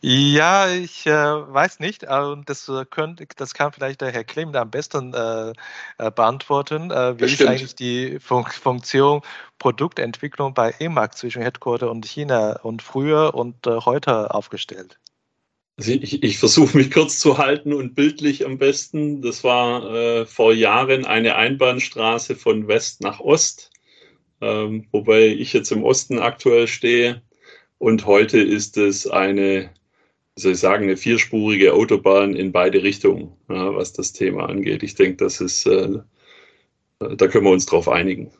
[0.00, 2.04] Ja, ich äh, weiß nicht.
[2.04, 5.52] Äh, das, könnt, das kann vielleicht der Herr Klemm am besten äh,
[5.98, 6.90] äh beantworten.
[6.90, 7.40] Äh, wie Bestimmt.
[7.40, 9.20] ist eigentlich die Fun Funktion
[9.58, 14.98] Produktentwicklung bei EMAG zwischen Headquarter und China und früher und heute aufgestellt?
[15.78, 19.20] Also ich, ich versuche mich kurz zu halten und bildlich am besten.
[19.20, 23.70] Das war äh, vor Jahren eine Einbahnstraße von West nach Ost,
[24.40, 27.22] ähm, wobei ich jetzt im Osten aktuell stehe.
[27.78, 29.70] Und heute ist es eine,
[30.36, 34.82] soll ich sagen, eine vierspurige Autobahn in beide Richtungen, ja, was das Thema angeht.
[34.82, 35.98] Ich denke, das ist, äh,
[36.98, 38.32] da können wir uns drauf einigen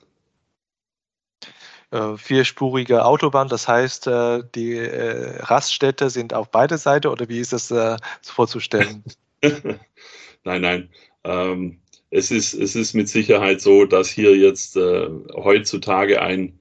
[1.96, 3.48] äh, vierspurige Autobahn.
[3.48, 7.96] Das heißt, äh, die äh, Raststätte sind auf beide Seiten oder wie ist das äh,
[8.22, 9.02] vorzustellen?
[9.42, 10.90] nein, nein.
[11.24, 11.78] Ähm,
[12.10, 16.58] es, ist, es ist mit Sicherheit so, dass hier jetzt äh, heutzutage ein,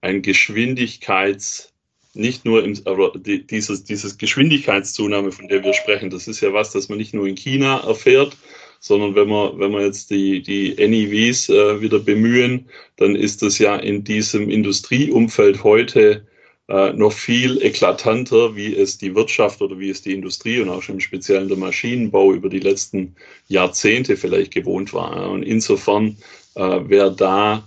[0.00, 1.70] ein Geschwindigkeits-
[2.14, 6.52] nicht nur im, aber die, dieses, dieses Geschwindigkeitszunahme, von der wir sprechen, das ist ja
[6.52, 8.36] was, das man nicht nur in China erfährt,
[8.84, 13.58] sondern wenn wir, wenn wir jetzt die, die NEVs äh, wieder bemühen, dann ist das
[13.58, 16.26] ja in diesem Industrieumfeld heute
[16.68, 20.82] äh, noch viel eklatanter, wie es die Wirtschaft oder wie es die Industrie und auch
[20.82, 23.16] schon im Speziellen der Maschinenbau über die letzten
[23.48, 25.30] Jahrzehnte vielleicht gewohnt war.
[25.30, 26.18] Und insofern,
[26.54, 27.66] äh, wer da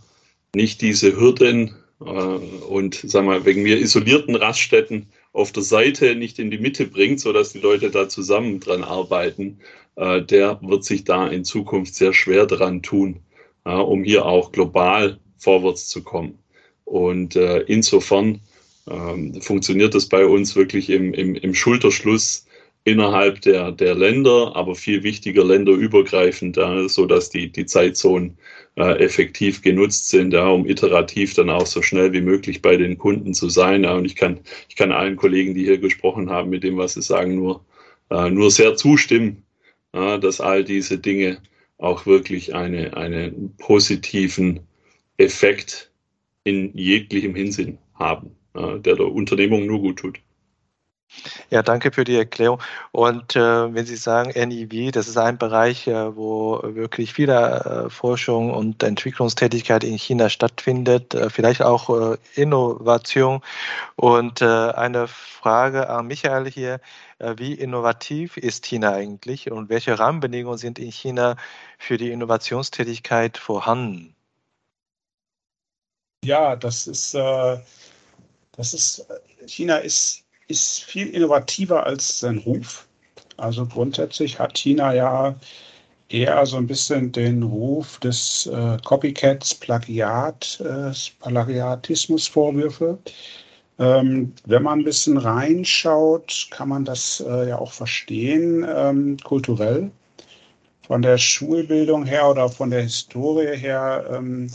[0.53, 6.37] nicht diese Hürden äh, und sagen wir, wegen mir isolierten Raststätten auf der Seite nicht
[6.37, 9.59] in die Mitte bringt, sodass die Leute da zusammen dran arbeiten,
[9.97, 13.19] äh, der wird sich da in Zukunft sehr schwer dran tun,
[13.65, 16.39] ja, um hier auch global vorwärts zu kommen.
[16.85, 18.39] Und äh, insofern
[18.89, 22.45] ähm, funktioniert das bei uns wirklich im, im, im Schulterschluss
[22.85, 28.37] innerhalb der, der Länder, aber viel wichtiger länderübergreifend, ja, so dass die, die Zeitzonen
[28.77, 32.97] äh, effektiv genutzt sind, ja, um iterativ dann auch so schnell wie möglich bei den
[32.97, 33.83] Kunden zu sein.
[33.83, 33.95] Ja.
[33.95, 34.39] Und ich kann,
[34.69, 37.65] ich kann allen Kollegen, die hier gesprochen haben, mit dem, was sie sagen, nur,
[38.09, 39.43] äh, nur sehr zustimmen
[39.93, 41.41] ja, dass all diese Dinge
[41.77, 44.61] auch wirklich eine, einen positiven
[45.17, 45.91] Effekt
[46.43, 50.19] in jeglichem Hinsinn haben, ja, der der Unternehmung nur gut tut.
[51.49, 52.61] Ja, danke für die Erklärung.
[52.91, 57.89] Und äh, wenn Sie sagen NIV, das ist ein Bereich, äh, wo wirklich viel äh,
[57.89, 63.41] Forschung und Entwicklungstätigkeit in China stattfindet, äh, vielleicht auch äh, Innovation.
[63.95, 66.79] Und äh, eine Frage an Michael hier,
[67.19, 71.35] wie innovativ ist China eigentlich und welche Rahmenbedingungen sind in China
[71.79, 74.15] für die Innovationstätigkeit vorhanden?
[76.23, 77.63] Ja, das ist, das
[78.57, 79.07] ist,
[79.47, 82.87] China ist ist viel innovativer als sein Ruf.
[83.37, 85.35] Also grundsätzlich hat China ja
[86.09, 90.91] eher so ein bisschen den Ruf des äh, Copycats, Plagiat, äh,
[91.21, 92.97] Plagiatismusvorwürfe.
[93.79, 99.91] Ähm, wenn man ein bisschen reinschaut, kann man das äh, ja auch verstehen, ähm, kulturell.
[100.87, 104.49] Von der Schulbildung her oder von der Historie her ähm,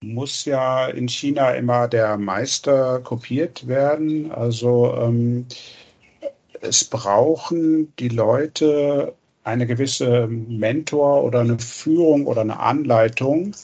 [0.00, 4.30] muss ja in China immer der Meister kopiert werden.
[4.32, 5.46] Also ähm,
[6.60, 13.54] es brauchen die Leute eine gewisse Mentor oder eine Führung oder eine Anleitung,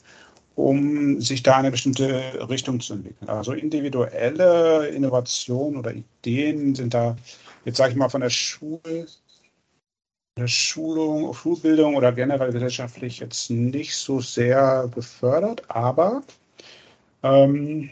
[0.54, 3.28] um sich da eine bestimmte Richtung zu entwickeln.
[3.28, 7.16] Also individuelle Innovationen oder Ideen sind da,
[7.64, 9.06] jetzt sage ich mal, von der Schule,
[10.36, 16.22] der Schulung, Schulbildung oder generell gesellschaftlich jetzt nicht so sehr gefördert, aber
[17.22, 17.90] ähm,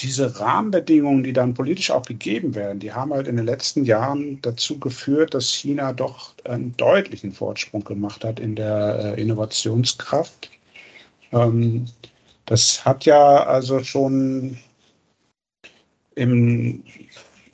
[0.00, 4.40] diese Rahmenbedingungen, die dann politisch auch gegeben werden, die haben halt in den letzten Jahren
[4.42, 10.50] dazu geführt, dass China doch einen deutlichen Fortsprung gemacht hat in der äh, Innovationskraft.
[11.32, 11.86] Ähm,
[12.46, 14.58] das hat ja also schon
[16.14, 16.82] im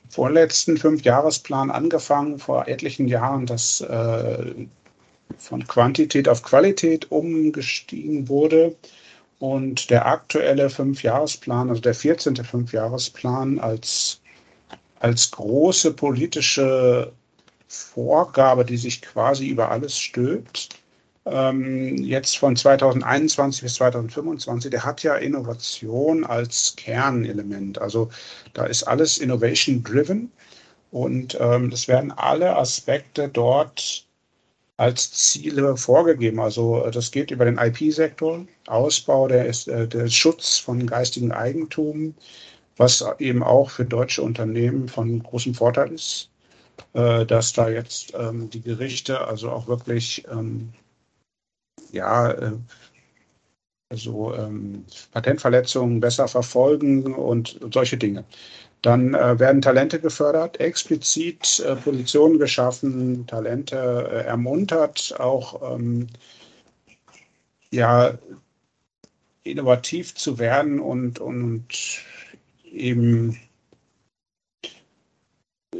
[0.09, 4.53] vorletzten Fünfjahresplan angefangen, vor etlichen Jahren, dass äh,
[5.37, 8.75] von Quantität auf Qualität umgestiegen wurde.
[9.37, 12.35] Und der aktuelle Fünfjahresplan, also der 14.
[12.37, 14.19] Fünfjahresplan als,
[14.99, 17.13] als große politische
[17.69, 20.78] Vorgabe, die sich quasi über alles stülpt,
[21.31, 27.79] ähm, jetzt von 2021 bis 2025, der hat ja Innovation als Kernelement.
[27.79, 28.09] Also
[28.53, 30.31] da ist alles Innovation-driven
[30.91, 34.05] und ähm, es werden alle Aspekte dort
[34.77, 36.39] als Ziele vorgegeben.
[36.39, 42.15] Also äh, das geht über den IP-Sektor, Ausbau der, äh, der Schutz von geistigem Eigentum,
[42.77, 46.29] was eben auch für deutsche Unternehmen von großem Vorteil ist,
[46.93, 50.73] äh, dass da jetzt ähm, die Gerichte also auch wirklich ähm,
[51.91, 52.53] ja,
[53.89, 58.23] also ähm, Patentverletzungen besser verfolgen und solche Dinge.
[58.81, 66.07] Dann äh, werden Talente gefördert, explizit äh, Positionen geschaffen, Talente äh, ermuntert, auch ähm,
[67.71, 68.17] ja,
[69.43, 71.67] innovativ zu werden und, und
[72.63, 73.37] eben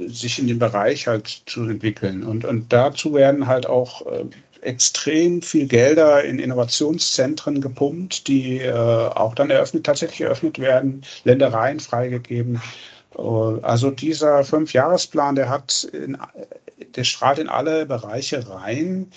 [0.08, 2.24] sich in dem Bereich halt zu entwickeln.
[2.24, 4.26] Und, und dazu werden halt auch äh,
[4.62, 11.80] extrem viel Gelder in Innovationszentren gepumpt, die äh, auch dann eröffnet, tatsächlich eröffnet werden, Ländereien
[11.80, 12.62] freigegeben.
[13.18, 16.18] Äh, also dieser Fünfjahresplan, der hat, in,
[16.96, 19.12] der strahlt in alle Bereiche rein,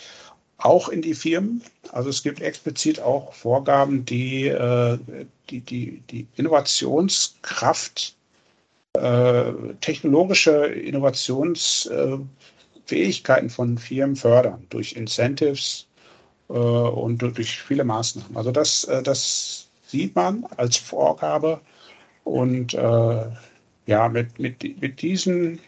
[0.58, 1.62] auch in die Firmen.
[1.90, 4.98] Also es gibt explizit auch Vorgaben, die äh,
[5.50, 8.14] die, die, die Innovationskraft,
[8.94, 12.18] äh, technologische Innovations äh,
[12.92, 15.88] Fähigkeiten von Firmen fördern durch Incentives
[16.50, 18.36] äh, und durch viele Maßnahmen.
[18.36, 21.58] Also das, äh, das sieht man als Vorgabe
[22.24, 23.24] und äh,
[23.86, 25.58] ja, mit, mit, mit, diesen,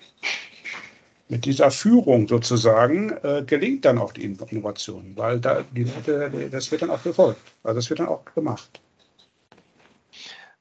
[1.31, 5.87] mit dieser Führung sozusagen äh, gelingt dann auch die Innovation, weil da die
[6.51, 8.83] das wird dann auch befolgt, also das wird dann auch gemacht.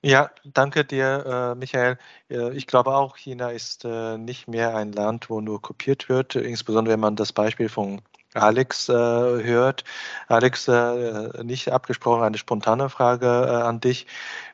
[0.06, 1.98] Ja, danke dir, äh, Michael.
[2.30, 6.36] Äh, ich glaube auch, China ist äh, nicht mehr ein Land, wo nur kopiert wird,
[6.36, 8.02] insbesondere wenn man das Beispiel von
[8.34, 9.86] Alex äh, hört.
[10.28, 14.06] Alex, äh, nicht abgesprochen, eine spontane Frage an dich.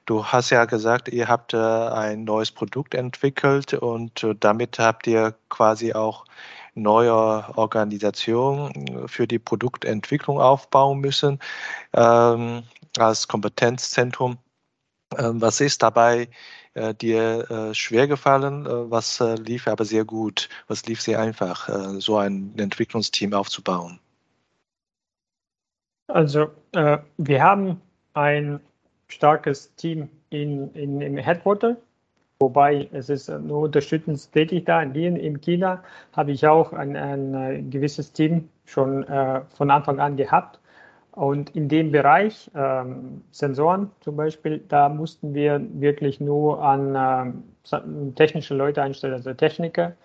[0.05, 5.93] Du hast ja gesagt, ihr habt ein neues Produkt entwickelt und damit habt ihr quasi
[5.93, 6.25] auch
[6.75, 7.13] neue
[7.57, 11.39] Organisation für die Produktentwicklung aufbauen müssen
[11.93, 12.63] ähm,
[12.97, 14.37] als Kompetenzzentrum.
[15.17, 16.29] Ähm, was ist dabei
[16.75, 18.65] äh, dir äh, schwer gefallen?
[18.65, 20.49] Äh, was äh, lief aber sehr gut?
[20.67, 23.99] Was lief sehr einfach, äh, so ein Entwicklungsteam aufzubauen?
[26.07, 27.81] Also, äh, wir haben
[28.13, 28.59] ein
[29.07, 31.75] starkes Team in, in, im Headquarter,
[32.39, 34.81] wobei es ist nur unterstützend tätig da.
[34.83, 35.83] In Wien, in China
[36.13, 40.58] habe ich auch ein, ein gewisses Team schon von Anfang an gehabt
[41.11, 48.15] und in dem Bereich ähm, Sensoren zum Beispiel, da mussten wir wirklich nur an ähm,
[48.15, 49.95] technische Leute einstellen, also Techniker,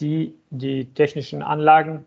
[0.00, 2.04] die die technischen Anlagen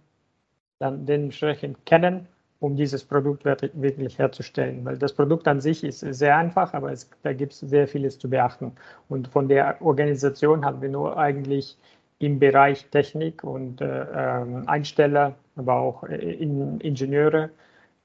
[0.80, 2.28] dann dementsprechend kennen,
[2.60, 4.86] um dieses Produkt wirklich herzustellen.
[4.86, 8.20] Weil das Produkt an sich ist sehr einfach, aber es, da gibt es sehr vieles
[8.20, 8.72] zu beachten.
[9.10, 11.78] Und von der Organisation haben wir nur eigentlich
[12.20, 17.49] im Bereich Technik und äh, ähm, Einsteller, aber auch äh, in Ingenieure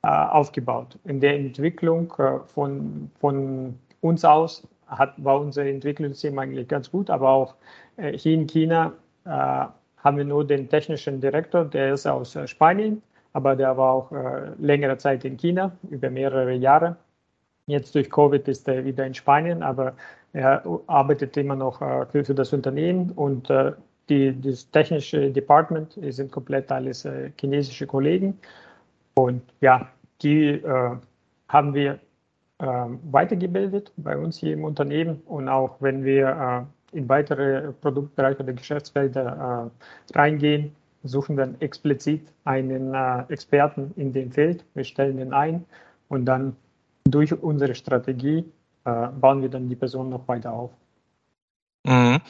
[0.03, 0.97] aufgebaut.
[1.05, 7.11] In der Entwicklung äh, von, von uns aus hat, war unser Entwicklungsteam eigentlich ganz gut,
[7.11, 7.55] aber auch
[7.97, 8.93] äh, hier in China
[9.25, 13.03] haben wir nur den technischen Direktor, der ist aus Spanien,
[13.35, 14.11] aber der war auch
[14.59, 16.97] längere Zeit in China, über mehrere Jahre.
[17.67, 19.93] Jetzt durch Covid ist er wieder in Spanien, aber
[20.33, 21.81] er arbeitet immer noch
[22.11, 23.53] für, für das Unternehmen und
[24.09, 27.07] die, das technische Department sind komplett alles
[27.39, 28.39] chinesische Kollegen.
[29.19, 29.89] Und ja,
[30.23, 30.97] die äh,
[31.49, 31.99] haben wir
[32.61, 32.67] äh,
[33.11, 38.53] weitergebildet bei uns hier im Unternehmen und auch wenn wir äh, in weitere Produktbereiche oder
[38.53, 39.71] Geschäftsfelder
[40.13, 40.71] äh, reingehen,
[41.03, 42.95] suchen wir explizit einen
[43.29, 44.65] Experten in dem Feld.
[44.75, 45.65] Wir stellen den ein
[46.09, 46.57] und dann
[47.09, 48.45] Durch unsere Strategie
[48.85, 50.71] bauen wir dann die Person noch weiter auf.
[51.85, 52.21] Mhm.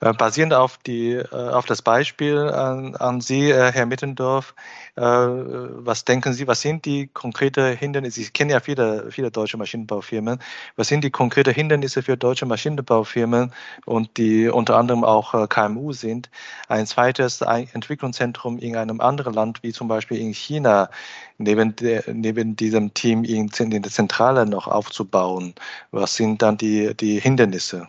[0.00, 4.54] Äh, basierend auf, die, äh, auf das Beispiel an, an Sie, äh, Herr Mittendorf,
[5.00, 8.20] was denken Sie, was sind die konkreten Hindernisse?
[8.22, 10.40] Sie kennen ja viele, viele deutsche Maschinenbaufirmen.
[10.74, 13.52] Was sind die konkreten Hindernisse für deutsche Maschinenbaufirmen
[13.86, 16.30] und die unter anderem auch KMU sind,
[16.68, 20.90] ein zweites Entwicklungszentrum in einem anderen Land, wie zum Beispiel in China,
[21.38, 25.54] neben, der, neben diesem Team in, in der Zentrale noch aufzubauen?
[25.92, 27.88] Was sind dann die, die Hindernisse?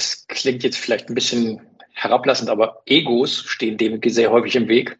[0.00, 1.60] Das klingt jetzt vielleicht ein bisschen
[1.92, 4.98] herablassend, aber Egos stehen dem sehr häufig im Weg.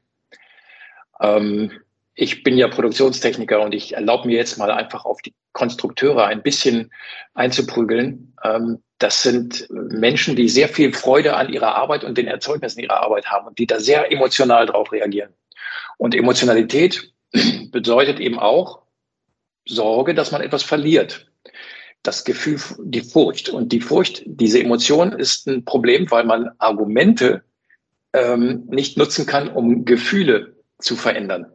[1.20, 1.72] Ähm,
[2.14, 6.42] ich bin ja Produktionstechniker und ich erlaube mir jetzt mal einfach auf die Konstrukteure ein
[6.42, 6.92] bisschen
[7.32, 8.34] einzuprügeln.
[8.44, 13.02] Ähm, das sind Menschen, die sehr viel Freude an ihrer Arbeit und den Erzeugnissen ihrer
[13.02, 15.32] Arbeit haben und die da sehr emotional drauf reagieren.
[15.96, 17.10] Und Emotionalität
[17.70, 18.82] bedeutet eben auch
[19.64, 21.30] Sorge, dass man etwas verliert
[22.02, 23.48] das Gefühl, die Furcht.
[23.48, 27.42] Und die Furcht, diese Emotion ist ein Problem, weil man Argumente
[28.12, 31.46] ähm, nicht nutzen kann, um Gefühle zu verändern.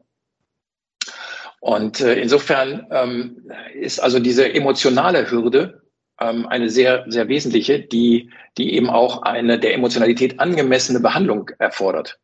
[1.60, 5.82] Und äh, insofern ähm, ist also diese emotionale Hürde
[6.20, 12.20] ähm, eine sehr, sehr wesentliche, die, die eben auch eine der Emotionalität angemessene Behandlung erfordert.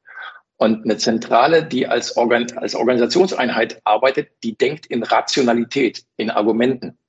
[0.57, 6.99] Und eine Zentrale, die als, Organ als Organisationseinheit arbeitet, die denkt in Rationalität, in Argumenten.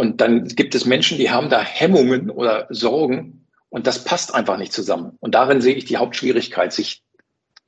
[0.00, 4.56] Und dann gibt es Menschen, die haben da Hemmungen oder Sorgen und das passt einfach
[4.56, 5.18] nicht zusammen.
[5.20, 7.02] Und darin sehe ich die Hauptschwierigkeit, sich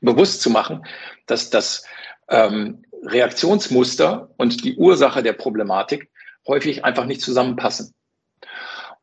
[0.01, 0.87] bewusst zu machen,
[1.27, 1.85] dass das
[2.31, 6.09] ähm, Reaktionsmuster und die Ursache der Problematik
[6.47, 7.93] häufig einfach nicht zusammenpassen.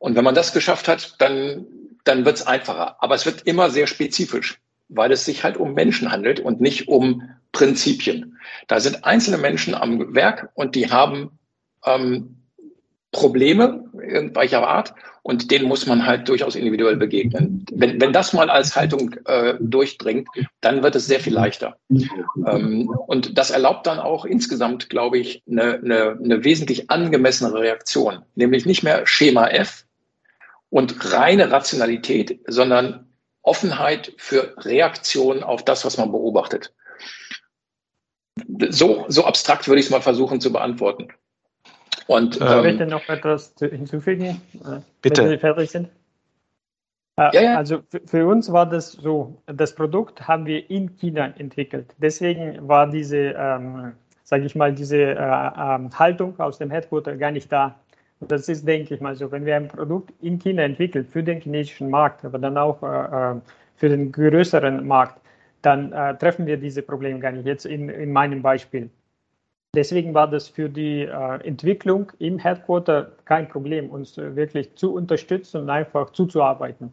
[0.00, 1.66] Und wenn man das geschafft hat, dann,
[2.02, 2.96] dann wird es einfacher.
[2.98, 4.58] Aber es wird immer sehr spezifisch,
[4.88, 8.38] weil es sich halt um Menschen handelt und nicht um Prinzipien.
[8.66, 11.38] Da sind einzelne Menschen am Werk und die haben
[11.86, 12.39] ähm,
[13.12, 17.66] Probleme irgendwelcher Art und denen muss man halt durchaus individuell begegnen.
[17.72, 20.28] Wenn, wenn das mal als Haltung äh, durchdringt,
[20.60, 21.76] dann wird es sehr viel leichter.
[22.46, 28.22] Ähm, und das erlaubt dann auch insgesamt, glaube ich, eine, eine, eine wesentlich angemessene Reaktion,
[28.36, 29.84] nämlich nicht mehr Schema F
[30.70, 33.08] und reine Rationalität, sondern
[33.42, 36.72] Offenheit für Reaktion auf das, was man beobachtet.
[38.70, 41.08] So, so abstrakt würde ich es mal versuchen zu beantworten.
[42.06, 45.22] Und, ich ähm, möchte noch etwas hinzufügen, äh, bitte.
[45.22, 45.88] wenn Sie fertig sind.
[47.20, 47.56] Äh, ja, ja.
[47.56, 51.94] Also für uns war das so, das Produkt haben wir in China entwickelt.
[51.98, 57.30] Deswegen war diese, ähm, sage ich mal, diese äh, äh, Haltung aus dem Headquarter gar
[57.30, 57.76] nicht da.
[58.20, 61.22] Und das ist, denke ich mal, so, wenn wir ein Produkt in China entwickeln für
[61.22, 63.40] den chinesischen Markt, aber dann auch äh, äh
[63.76, 65.22] für den größeren Markt,
[65.62, 67.46] dann treffen wir diese Probleme gar nicht.
[67.46, 68.90] Jetzt in, in meinem Beispiel.
[69.74, 74.94] Deswegen war das für die äh, Entwicklung im Headquarter kein Problem, uns äh, wirklich zu
[74.94, 76.92] unterstützen und einfach zuzuarbeiten.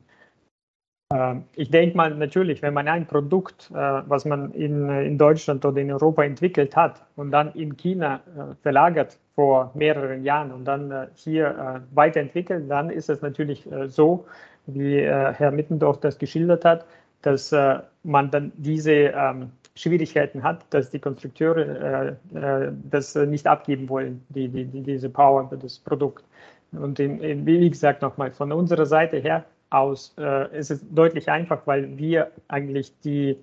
[1.11, 5.17] Äh, ich denke mal natürlich, wenn man ein Produkt, äh, was man in, äh, in
[5.17, 10.51] Deutschland oder in Europa entwickelt hat und dann in China äh, verlagert vor mehreren Jahren
[10.51, 14.25] und dann hier weiterentwickelt, dann ist es natürlich so,
[14.65, 16.87] wie Herr Mittendorf das geschildert hat,
[17.21, 17.53] dass
[18.01, 24.23] man dann diese ähm, Schwierigkeiten hat, dass die Konstrukteure äh, äh, das nicht abgeben wollen,
[24.29, 26.25] die, die, die, diese Power, das Produkt.
[26.71, 31.65] Und in, wie gesagt nochmal, von unserer Seite her aus äh, ist es deutlich einfach,
[31.65, 33.37] weil wir eigentlich die,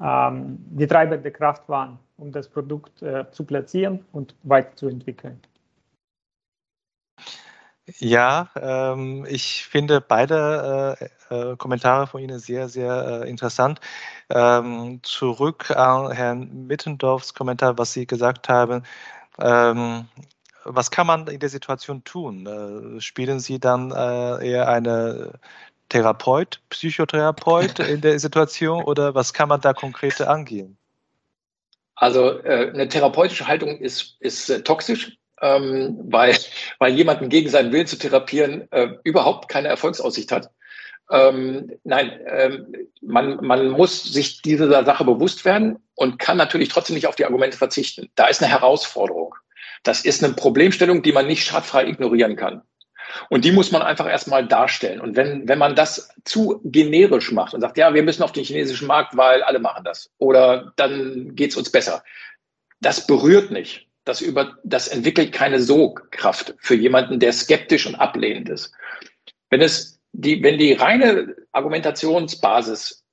[0.00, 5.40] ähm, die treibende Kraft waren, um das Produkt äh, zu platzieren und weiterzuentwickeln.
[7.98, 10.96] Ja, ähm, ich finde beide
[11.30, 13.80] äh, äh, Kommentare von Ihnen sehr, sehr äh, interessant.
[14.28, 18.82] Ähm, zurück an Herrn Mittendorfs Kommentar, was Sie gesagt haben.
[19.40, 20.06] Ähm,
[20.64, 22.46] was kann man in der Situation tun?
[22.46, 25.32] Äh, spielen Sie dann äh, eher eine
[25.88, 30.76] Therapeut, Psychotherapeut in der Situation oder was kann man da konkret angehen?
[31.94, 36.36] Also äh, eine therapeutische Haltung ist, ist toxisch ähm, weil,
[36.78, 40.50] weil jemanden gegen seinen Willen zu therapieren äh, überhaupt keine Erfolgsaussicht hat.
[41.10, 42.66] Ähm, nein, ähm,
[43.00, 47.24] man, man muss sich dieser Sache bewusst werden und kann natürlich trotzdem nicht auf die
[47.24, 48.10] Argumente verzichten.
[48.14, 49.34] Da ist eine Herausforderung.
[49.84, 52.62] Das ist eine Problemstellung, die man nicht schadfrei ignorieren kann.
[53.30, 55.00] Und die muss man einfach erstmal darstellen.
[55.00, 58.44] Und wenn, wenn man das zu generisch macht und sagt, ja, wir müssen auf den
[58.44, 62.02] chinesischen Markt, weil alle machen das, oder dann geht's uns besser,
[62.80, 68.48] das berührt nicht das, über, das entwickelt keine Sogkraft für jemanden, der skeptisch und ablehnend
[68.48, 68.72] ist.
[69.50, 73.04] Wenn, es die, wenn die reine Argumentationsbasis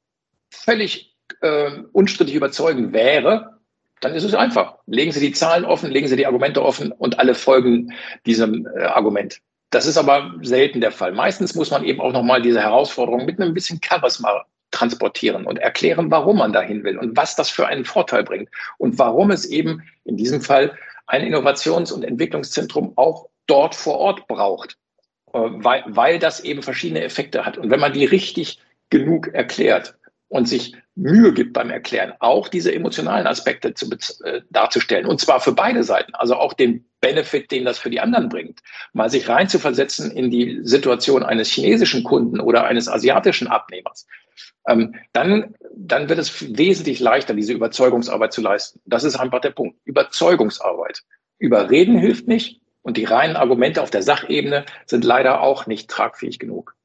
[0.49, 3.59] völlig äh, unstrittig überzeugend wäre,
[3.99, 4.77] dann ist es einfach.
[4.87, 7.93] Legen Sie die Zahlen offen, legen Sie die Argumente offen und alle folgen
[8.25, 9.41] diesem äh, Argument.
[9.71, 11.11] Das ist aber selten der Fall.
[11.11, 16.11] Meistens muss man eben auch nochmal diese Herausforderung mit einem bisschen Charisma transportieren und erklären,
[16.11, 19.81] warum man dahin will und was das für einen Vorteil bringt und warum es eben
[20.03, 24.77] in diesem Fall ein Innovations- und Entwicklungszentrum auch dort vor Ort braucht,
[25.33, 27.57] äh, weil, weil das eben verschiedene Effekte hat.
[27.57, 28.59] Und wenn man die richtig
[28.89, 29.95] genug erklärt
[30.27, 33.89] und sich Mühe gibt beim Erklären, auch diese emotionalen Aspekte zu,
[34.23, 37.99] äh, darzustellen, und zwar für beide Seiten, also auch den Benefit, den das für die
[37.99, 38.61] anderen bringt,
[38.93, 44.07] mal sich reinzuversetzen in die Situation eines chinesischen Kunden oder eines asiatischen Abnehmers,
[44.67, 48.79] ähm, dann, dann wird es wesentlich leichter, diese Überzeugungsarbeit zu leisten.
[48.85, 49.77] Das ist einfach der Punkt.
[49.85, 51.03] Überzeugungsarbeit.
[51.37, 56.39] Überreden hilft nicht und die reinen Argumente auf der Sachebene sind leider auch nicht tragfähig
[56.39, 56.75] genug.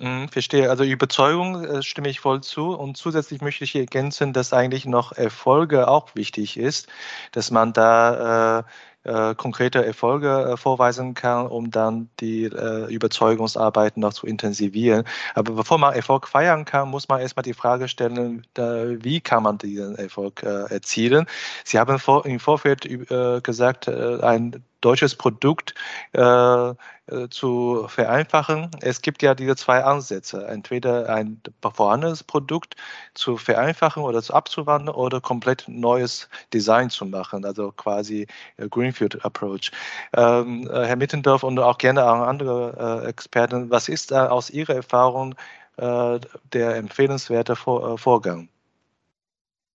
[0.00, 0.70] Mhm, verstehe.
[0.70, 2.70] Also Überzeugung äh, stimme ich voll zu.
[2.70, 6.88] Und zusätzlich möchte ich ergänzen, dass eigentlich noch Erfolge auch wichtig ist,
[7.32, 8.62] dass man da äh,
[9.04, 15.04] äh, konkrete Erfolge äh, vorweisen kann, um dann die äh, Überzeugungsarbeit noch zu intensivieren.
[15.34, 19.58] Aber bevor man Erfolg feiern kann, muss man erstmal die Frage stellen, wie kann man
[19.58, 21.26] diesen Erfolg äh, erzielen?
[21.64, 25.74] Sie haben vor, im Vorfeld äh, gesagt, ein deutsches Produkt
[26.12, 26.70] äh,
[27.10, 28.70] äh, zu vereinfachen.
[28.80, 31.40] Es gibt ja diese zwei Ansätze, entweder ein
[31.74, 32.76] vorhandenes Produkt
[33.14, 38.26] zu vereinfachen oder zu abzuwandeln oder komplett neues Design zu machen, also quasi
[38.58, 39.72] äh, Greenfield Approach.
[40.16, 44.50] Ähm, äh, Herr Mittendorf und auch gerne auch andere äh, Experten, was ist da aus
[44.50, 45.34] Ihrer Erfahrung
[45.78, 46.20] äh,
[46.52, 48.48] der empfehlenswerte Vor Vorgang?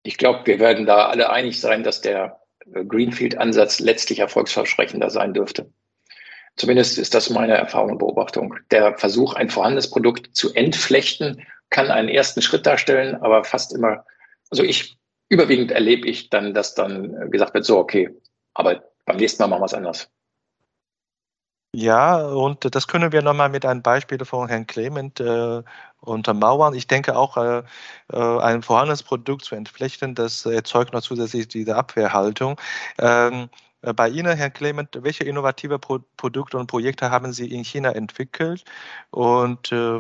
[0.03, 5.72] Ich glaube, wir werden da alle einig sein, dass der Greenfield-Ansatz letztlich erfolgsversprechender sein dürfte.
[6.55, 8.55] Zumindest ist das meine Erfahrung und Beobachtung.
[8.72, 14.05] Der Versuch, ein vorhandenes Produkt zu entflechten, kann einen ersten Schritt darstellen, aber fast immer,
[14.49, 14.97] also ich,
[15.30, 18.09] überwiegend erlebe ich dann, dass dann gesagt wird, so, okay,
[18.53, 20.09] aber beim nächsten Mal machen wir es anders.
[21.76, 25.61] Ja, und das können wir nochmal mit einem Beispiel von Herrn Clement äh,
[26.06, 26.74] untermauern.
[26.74, 27.64] Ich denke auch, äh,
[28.12, 32.60] äh, ein vorhandenes Produkt zu entflechten, das erzeugt noch zusätzlich diese Abwehrhaltung.
[32.99, 33.49] Ähm,
[33.82, 37.91] äh, bei Ihnen, Herr Clement, welche innovative Pro Produkte und Projekte haben Sie in China
[37.91, 38.66] entwickelt?
[39.12, 39.99] Und, äh,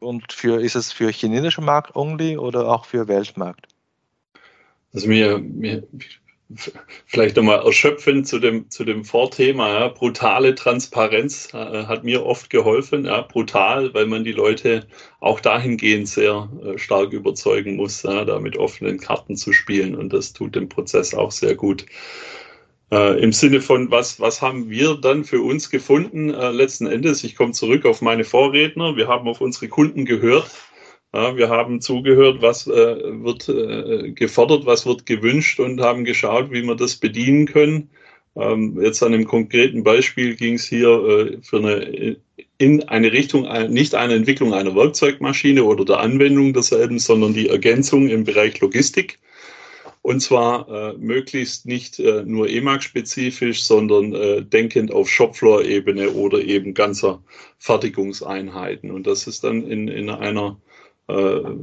[0.00, 3.66] und für, ist es für chinesische Markt only oder auch für Weltmarkt?
[4.92, 5.86] Also mir, mir
[7.06, 9.68] vielleicht nochmal erschöpfend zu dem, zu dem Vorthema.
[9.68, 9.88] Ja.
[9.88, 13.04] Brutale Transparenz äh, hat mir oft geholfen.
[13.04, 13.22] Ja.
[13.22, 14.86] Brutal, weil man die Leute
[15.20, 19.94] auch dahingehend sehr äh, stark überzeugen muss, ja, da mit offenen Karten zu spielen.
[19.94, 21.86] Und das tut dem Prozess auch sehr gut.
[22.90, 26.34] Äh, Im Sinne von, was, was haben wir dann für uns gefunden?
[26.34, 28.96] Äh, letzten Endes, ich komme zurück auf meine Vorredner.
[28.96, 30.50] Wir haben auf unsere Kunden gehört
[31.12, 36.52] ja, wir haben zugehört, was äh, wird äh, gefordert, was wird gewünscht und haben geschaut,
[36.52, 37.90] wie wir das bedienen können.
[38.36, 42.16] Ähm, jetzt an einem konkreten Beispiel ging es hier äh, für eine,
[42.58, 47.48] in eine Richtung, äh, nicht eine Entwicklung einer Werkzeugmaschine oder der Anwendung derselben, sondern die
[47.48, 49.18] Ergänzung im Bereich Logistik.
[50.02, 57.22] Und zwar äh, möglichst nicht äh, nur EMAG-spezifisch, sondern denkend auf Shopfloor-Ebene oder eben ganzer
[57.58, 58.92] Fertigungseinheiten.
[58.92, 60.56] Und das ist dann in, in einer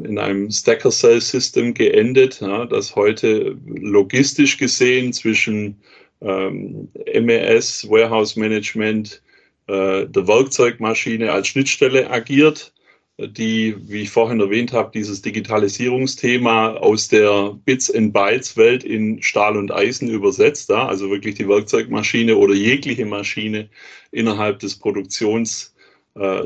[0.04, 5.78] in einem Stacker Cell System geendet, ja, das heute logistisch gesehen zwischen
[6.22, 6.89] ähm,
[7.22, 9.22] MES, Warehouse Management,
[9.68, 12.74] äh, der Werkzeugmaschine als Schnittstelle agiert,
[13.20, 19.22] die, wie ich vorhin erwähnt habe, dieses Digitalisierungsthema aus der Bits and Bytes Welt in
[19.24, 23.70] Stahl und Eisen übersetzt, ja, also wirklich die Werkzeugmaschine oder jegliche Maschine
[24.12, 25.77] innerhalb des Produktions äh,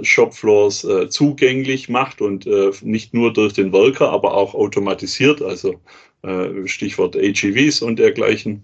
[0.01, 5.79] Shopfloors äh, zugänglich macht und äh, nicht nur durch den Worker, aber auch automatisiert, also
[6.23, 8.63] äh, Stichwort AGVs und dergleichen,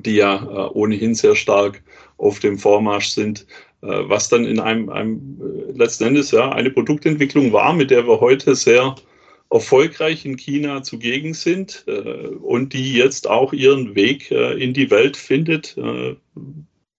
[0.00, 1.82] die ja äh, ohnehin sehr stark
[2.16, 3.46] auf dem Vormarsch sind,
[3.82, 5.40] äh, was dann in einem, einem
[5.74, 8.96] letzten Endes ja eine Produktentwicklung war, mit der wir heute sehr
[9.50, 15.76] erfolgreich in China zugegen sind und die jetzt auch ihren Weg in die Welt findet,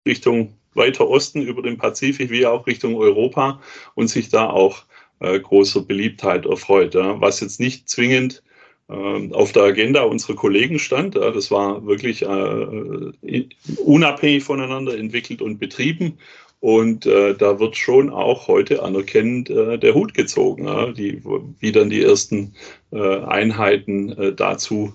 [0.07, 3.59] Richtung weiter Osten über den Pazifik wie auch Richtung Europa
[3.95, 4.83] und sich da auch
[5.19, 6.93] äh, großer Beliebtheit erfreut.
[6.93, 7.19] Ja.
[7.19, 8.43] Was jetzt nicht zwingend
[8.89, 11.15] äh, auf der Agenda unserer Kollegen stand.
[11.15, 13.45] Das war wirklich äh,
[13.83, 16.17] unabhängig voneinander entwickelt und betrieben.
[16.59, 20.65] Und äh, da wird schon auch heute anerkennend äh, der Hut gezogen,
[20.95, 22.53] wie dann die ersten
[22.91, 24.93] Einheiten dazu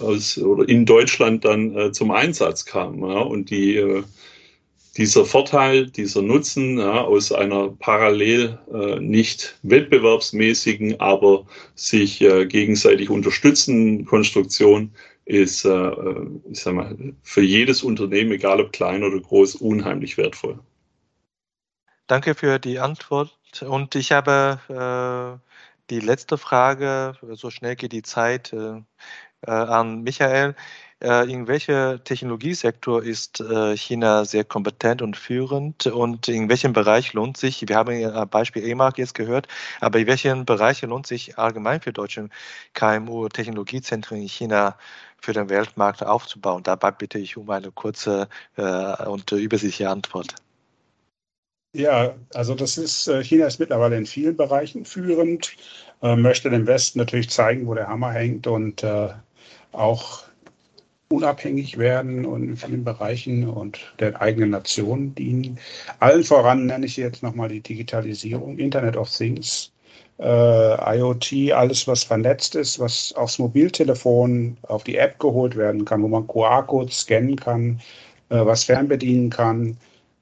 [0.00, 3.02] aus, oder in Deutschland dann zum Einsatz kamen.
[3.02, 4.02] Und die
[4.96, 13.10] dieser Vorteil, dieser Nutzen ja, aus einer parallel äh, nicht wettbewerbsmäßigen, aber sich äh, gegenseitig
[13.10, 14.92] unterstützenden Konstruktion
[15.30, 15.90] ist äh,
[16.50, 20.58] ich sag mal, für jedes Unternehmen, egal ob klein oder groß, unheimlich wertvoll.
[22.08, 23.38] Danke für die Antwort.
[23.60, 25.50] Und ich habe äh,
[25.90, 28.82] die letzte Frage, so schnell geht die Zeit, äh,
[29.46, 30.56] äh an Michael.
[31.02, 37.14] Äh, in welchem Technologiesektor ist äh, China sehr kompetent und führend und in welchem Bereich
[37.14, 39.48] lohnt sich, wir haben ja Beispiel E-Mark jetzt gehört,
[39.80, 42.28] aber in welchen Bereichen lohnt sich allgemein für deutsche
[42.74, 44.76] KMU Technologiezentren in China
[45.18, 46.62] für den Weltmarkt aufzubauen?
[46.64, 50.34] Dabei bitte ich um eine kurze und übersichtliche Antwort.
[51.72, 55.56] Ja, also das ist, China ist mittlerweile in vielen Bereichen führend,
[56.00, 58.84] möchte dem Westen natürlich zeigen, wo der Hammer hängt und
[59.72, 60.29] auch
[61.12, 65.58] unabhängig werden und in vielen Bereichen und der eigenen Nation dienen.
[65.98, 69.72] Allen voran nenne ich jetzt nochmal die Digitalisierung, Internet of Things,
[70.20, 76.02] äh, IoT, alles was vernetzt ist, was aufs Mobiltelefon, auf die App geholt werden kann,
[76.02, 77.80] wo man QR-Codes scannen kann,
[78.28, 79.76] äh, was fernbedienen kann.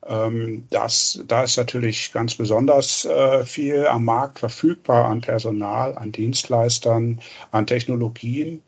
[0.07, 6.13] Ähm, das, da ist natürlich ganz besonders äh, viel am Markt verfügbar an Personal, an
[6.13, 7.21] Dienstleistern,
[7.51, 8.63] an Technologien.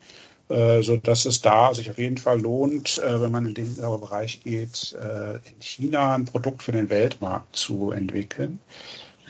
[0.51, 3.75] Äh, so dass es da sich auf jeden Fall lohnt, äh, wenn man in den
[3.75, 8.59] Bereich geht, äh, in China ein Produkt für den Weltmarkt zu entwickeln.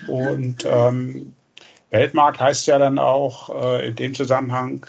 [0.08, 1.34] Und ähm,
[1.92, 4.86] Weltmarkt heißt ja dann auch äh, in dem Zusammenhang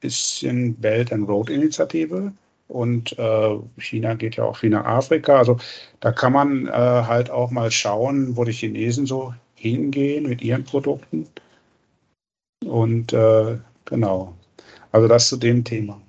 [0.00, 2.32] bisschen Belt and Road Initiative.
[2.66, 5.38] Und äh, China geht ja auch viel nach Afrika.
[5.38, 5.56] Also
[6.00, 10.64] da kann man äh, halt auch mal schauen, wo die Chinesen so hingehen mit ihren
[10.64, 11.28] Produkten.
[12.64, 13.14] Und
[13.84, 14.37] genau.
[14.92, 16.00] Also das zu dem Thema.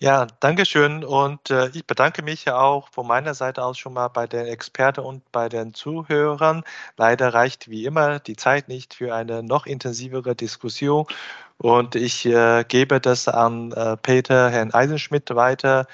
[0.00, 1.02] Ja, danke schön.
[1.02, 5.00] Und äh, ich bedanke mich auch von meiner Seite aus schon mal bei den Experten
[5.00, 6.62] und bei den Zuhörern.
[6.96, 11.06] Leider reicht wie immer die Zeit nicht für eine noch intensivere Diskussion.
[11.56, 15.88] Und ich äh, gebe das an äh, Peter, Herrn Eisenschmidt weiter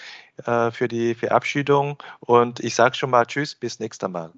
[0.45, 1.97] äh, für die Verabschiedung.
[2.21, 4.33] Und ich sage schon mal Tschüss, bis nächstes Mal.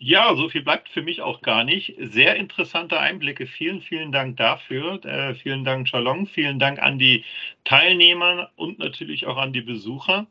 [0.00, 1.94] Ja, so viel bleibt für mich auch gar nicht.
[1.98, 3.46] Sehr interessante Einblicke.
[3.48, 5.04] Vielen, vielen Dank dafür.
[5.04, 6.26] Äh, vielen Dank, Shalom.
[6.28, 7.24] Vielen Dank an die
[7.64, 10.26] Teilnehmer und natürlich auch an die Besucher.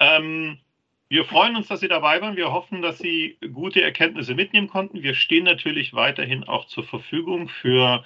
[0.00, 0.58] Ähm,
[1.08, 2.36] wir freuen uns, dass Sie dabei waren.
[2.36, 5.02] Wir hoffen, dass Sie gute Erkenntnisse mitnehmen konnten.
[5.04, 8.04] Wir stehen natürlich weiterhin auch zur Verfügung für,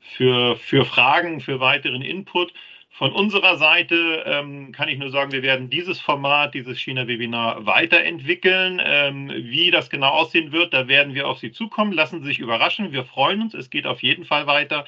[0.00, 2.52] für, für Fragen, für weiteren Input.
[2.92, 8.80] Von unserer Seite ähm, kann ich nur sagen, wir werden dieses Format, dieses China-Webinar weiterentwickeln.
[8.84, 11.92] Ähm, wie das genau aussehen wird, da werden wir auf Sie zukommen.
[11.92, 12.92] Lassen Sie sich überraschen.
[12.92, 13.54] Wir freuen uns.
[13.54, 14.84] Es geht auf jeden Fall weiter.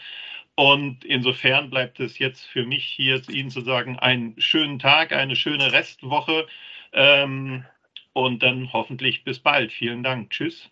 [0.57, 5.37] Und insofern bleibt es jetzt für mich hier Ihnen zu sagen, einen schönen Tag, eine
[5.37, 6.47] schöne Restwoche
[6.93, 7.65] ähm,
[8.13, 9.73] und dann hoffentlich bis bald.
[9.73, 10.31] Vielen Dank.
[10.31, 10.72] Tschüss.